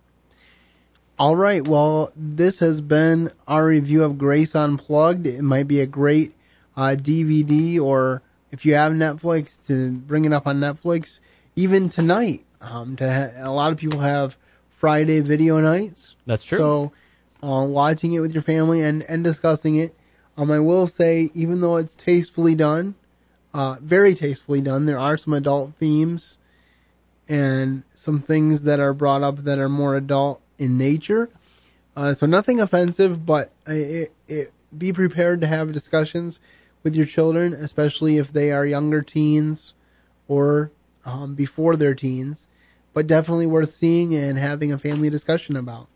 All 1.18 1.38
right. 1.38 1.66
Well, 1.66 2.12
this 2.14 2.60
has 2.60 2.82
been 2.82 3.32
our 3.48 3.68
review 3.68 4.04
of 4.04 4.18
Grace 4.18 4.54
Unplugged. 4.54 5.26
It 5.26 5.44
might 5.44 5.66
be 5.66 5.80
a 5.80 5.86
great 5.86 6.36
uh, 6.76 6.98
DVD, 7.00 7.80
or 7.80 8.22
if 8.52 8.66
you 8.66 8.76
have 8.76 8.92
Netflix, 8.92 9.66
to 9.68 9.94
bring 9.94 10.26
it 10.26 10.34
up 10.34 10.46
on 10.46 10.60
Netflix. 10.60 11.22
Even 11.56 11.88
tonight, 11.88 12.44
um, 12.60 12.98
to 12.98 13.14
ha- 13.14 13.32
a 13.38 13.52
lot 13.52 13.72
of 13.72 13.78
people 13.78 14.02
have 14.02 14.36
Friday 14.70 15.22
video 15.22 15.62
nights. 15.62 16.18
That's 16.26 16.44
true. 16.44 16.58
So, 16.58 16.92
uh, 17.42 17.64
watching 17.64 18.12
it 18.12 18.20
with 18.20 18.34
your 18.34 18.44
family 18.44 18.82
and 18.82 19.04
and 19.04 19.24
discussing 19.24 19.78
it. 19.78 19.96
Um, 20.38 20.52
I 20.52 20.60
will 20.60 20.86
say, 20.86 21.30
even 21.34 21.62
though 21.62 21.78
it's 21.78 21.96
tastefully 21.96 22.56
done, 22.56 22.96
uh, 23.54 23.78
very 23.80 24.16
tastefully 24.16 24.60
done, 24.60 24.86
there 24.86 25.00
are 25.00 25.16
some 25.16 25.32
adult 25.32 25.74
themes 25.74 26.38
and 27.30 27.84
some 27.94 28.20
things 28.20 28.64
that 28.64 28.82
are 28.82 28.94
brought 28.94 29.24
up 29.24 29.38
that 29.46 29.60
are 29.60 29.70
more 29.70 29.96
adult 29.96 30.42
in 30.58 30.78
nature. 30.78 31.30
Uh, 31.96 32.14
so 32.14 32.26
nothing 32.26 32.60
offensive, 32.60 33.26
but 33.26 33.52
it, 33.68 34.12
it, 34.28 34.52
be 34.78 34.92
prepared 34.92 35.42
to 35.42 35.48
have 35.48 35.72
discussions 35.72 36.40
with 36.84 36.96
your 36.96 37.06
children, 37.06 37.54
especially 37.54 38.18
if 38.18 38.32
they 38.34 38.52
are 38.52 38.66
younger 38.66 39.02
teens 39.02 39.74
or 40.28 40.72
um, 41.06 41.36
before 41.36 41.76
their 41.76 41.96
teens. 41.96 42.48
But 42.94 43.08
definitely 43.08 43.48
worth 43.48 43.74
seeing 43.74 44.14
and 44.16 44.38
having 44.38 44.72
a 44.72 44.78
family 44.78 45.10
discussion 45.10 45.56
about. 45.56 45.88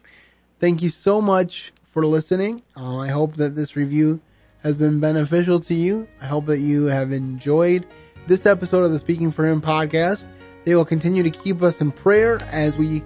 Thank 0.59 0.81
you 0.81 0.89
so 0.89 1.21
much 1.21 1.71
for 1.83 2.05
listening. 2.05 2.61
Uh, 2.75 2.97
I 2.97 3.07
hope 3.09 3.35
that 3.35 3.55
this 3.55 3.75
review 3.75 4.19
has 4.63 4.77
been 4.77 4.99
beneficial 4.99 5.59
to 5.61 5.73
you. 5.73 6.07
I 6.21 6.25
hope 6.25 6.45
that 6.47 6.59
you 6.59 6.85
have 6.85 7.11
enjoyed 7.11 7.85
this 8.27 8.45
episode 8.45 8.83
of 8.83 8.91
the 8.91 8.99
Speaking 8.99 9.31
for 9.31 9.45
Him 9.45 9.61
podcast. 9.61 10.27
They 10.65 10.75
will 10.75 10.85
continue 10.85 11.23
to 11.23 11.29
keep 11.29 11.61
us 11.61 11.79
in 11.79 11.91
prayer 11.91 12.39
as 12.51 12.77
we 12.77 13.01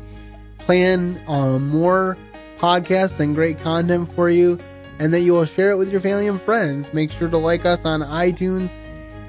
plan 0.66 1.22
on 1.28 1.68
more 1.68 2.18
podcasts 2.58 3.20
and 3.20 3.36
great 3.36 3.60
content 3.60 4.12
for 4.12 4.30
you, 4.30 4.60
and 5.00 5.14
that 5.14 5.22
you 5.22 5.34
will 5.34 5.46
share 5.46 5.72
it 5.72 5.78
with 5.78 5.92
your 5.92 6.02
family 6.02 6.28
and 6.28 6.42
friends. 6.42 6.94
Make 6.94 7.12
sure 7.12 7.30
to 7.30 7.38
like 7.38 7.66
us 7.66 7.86
on 7.86 8.02
iTunes 8.02 8.72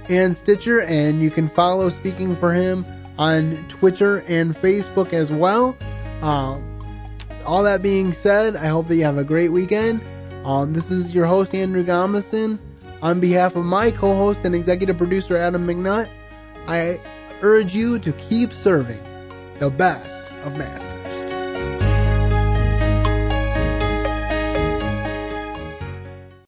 and 0.08 0.36
Stitcher, 0.36 0.82
and 0.82 1.20
you 1.20 1.30
can 1.30 1.48
follow 1.48 1.88
Speaking 1.88 2.36
for 2.36 2.52
Him 2.52 2.84
on 3.18 3.64
Twitter 3.68 4.18
and 4.28 4.54
Facebook 4.54 5.12
as 5.12 5.30
well. 5.30 5.76
Uh, 6.22 6.58
all 7.46 7.62
that 7.62 7.82
being 7.82 8.12
said, 8.12 8.56
I 8.56 8.66
hope 8.66 8.88
that 8.88 8.96
you 8.96 9.04
have 9.04 9.18
a 9.18 9.24
great 9.24 9.50
weekend. 9.50 10.02
Um, 10.44 10.72
this 10.72 10.90
is 10.90 11.14
your 11.14 11.26
host, 11.26 11.54
Andrew 11.54 11.84
Gomison. 11.84 12.58
On 13.02 13.20
behalf 13.20 13.56
of 13.56 13.64
my 13.64 13.90
co 13.90 14.14
host 14.14 14.40
and 14.44 14.54
executive 14.54 14.96
producer, 14.96 15.36
Adam 15.36 15.66
McNutt, 15.66 16.08
I 16.66 17.00
urge 17.42 17.74
you 17.74 17.98
to 17.98 18.12
keep 18.12 18.52
serving 18.52 19.02
the 19.58 19.70
best 19.70 20.32
of 20.44 20.56
masters. 20.56 20.93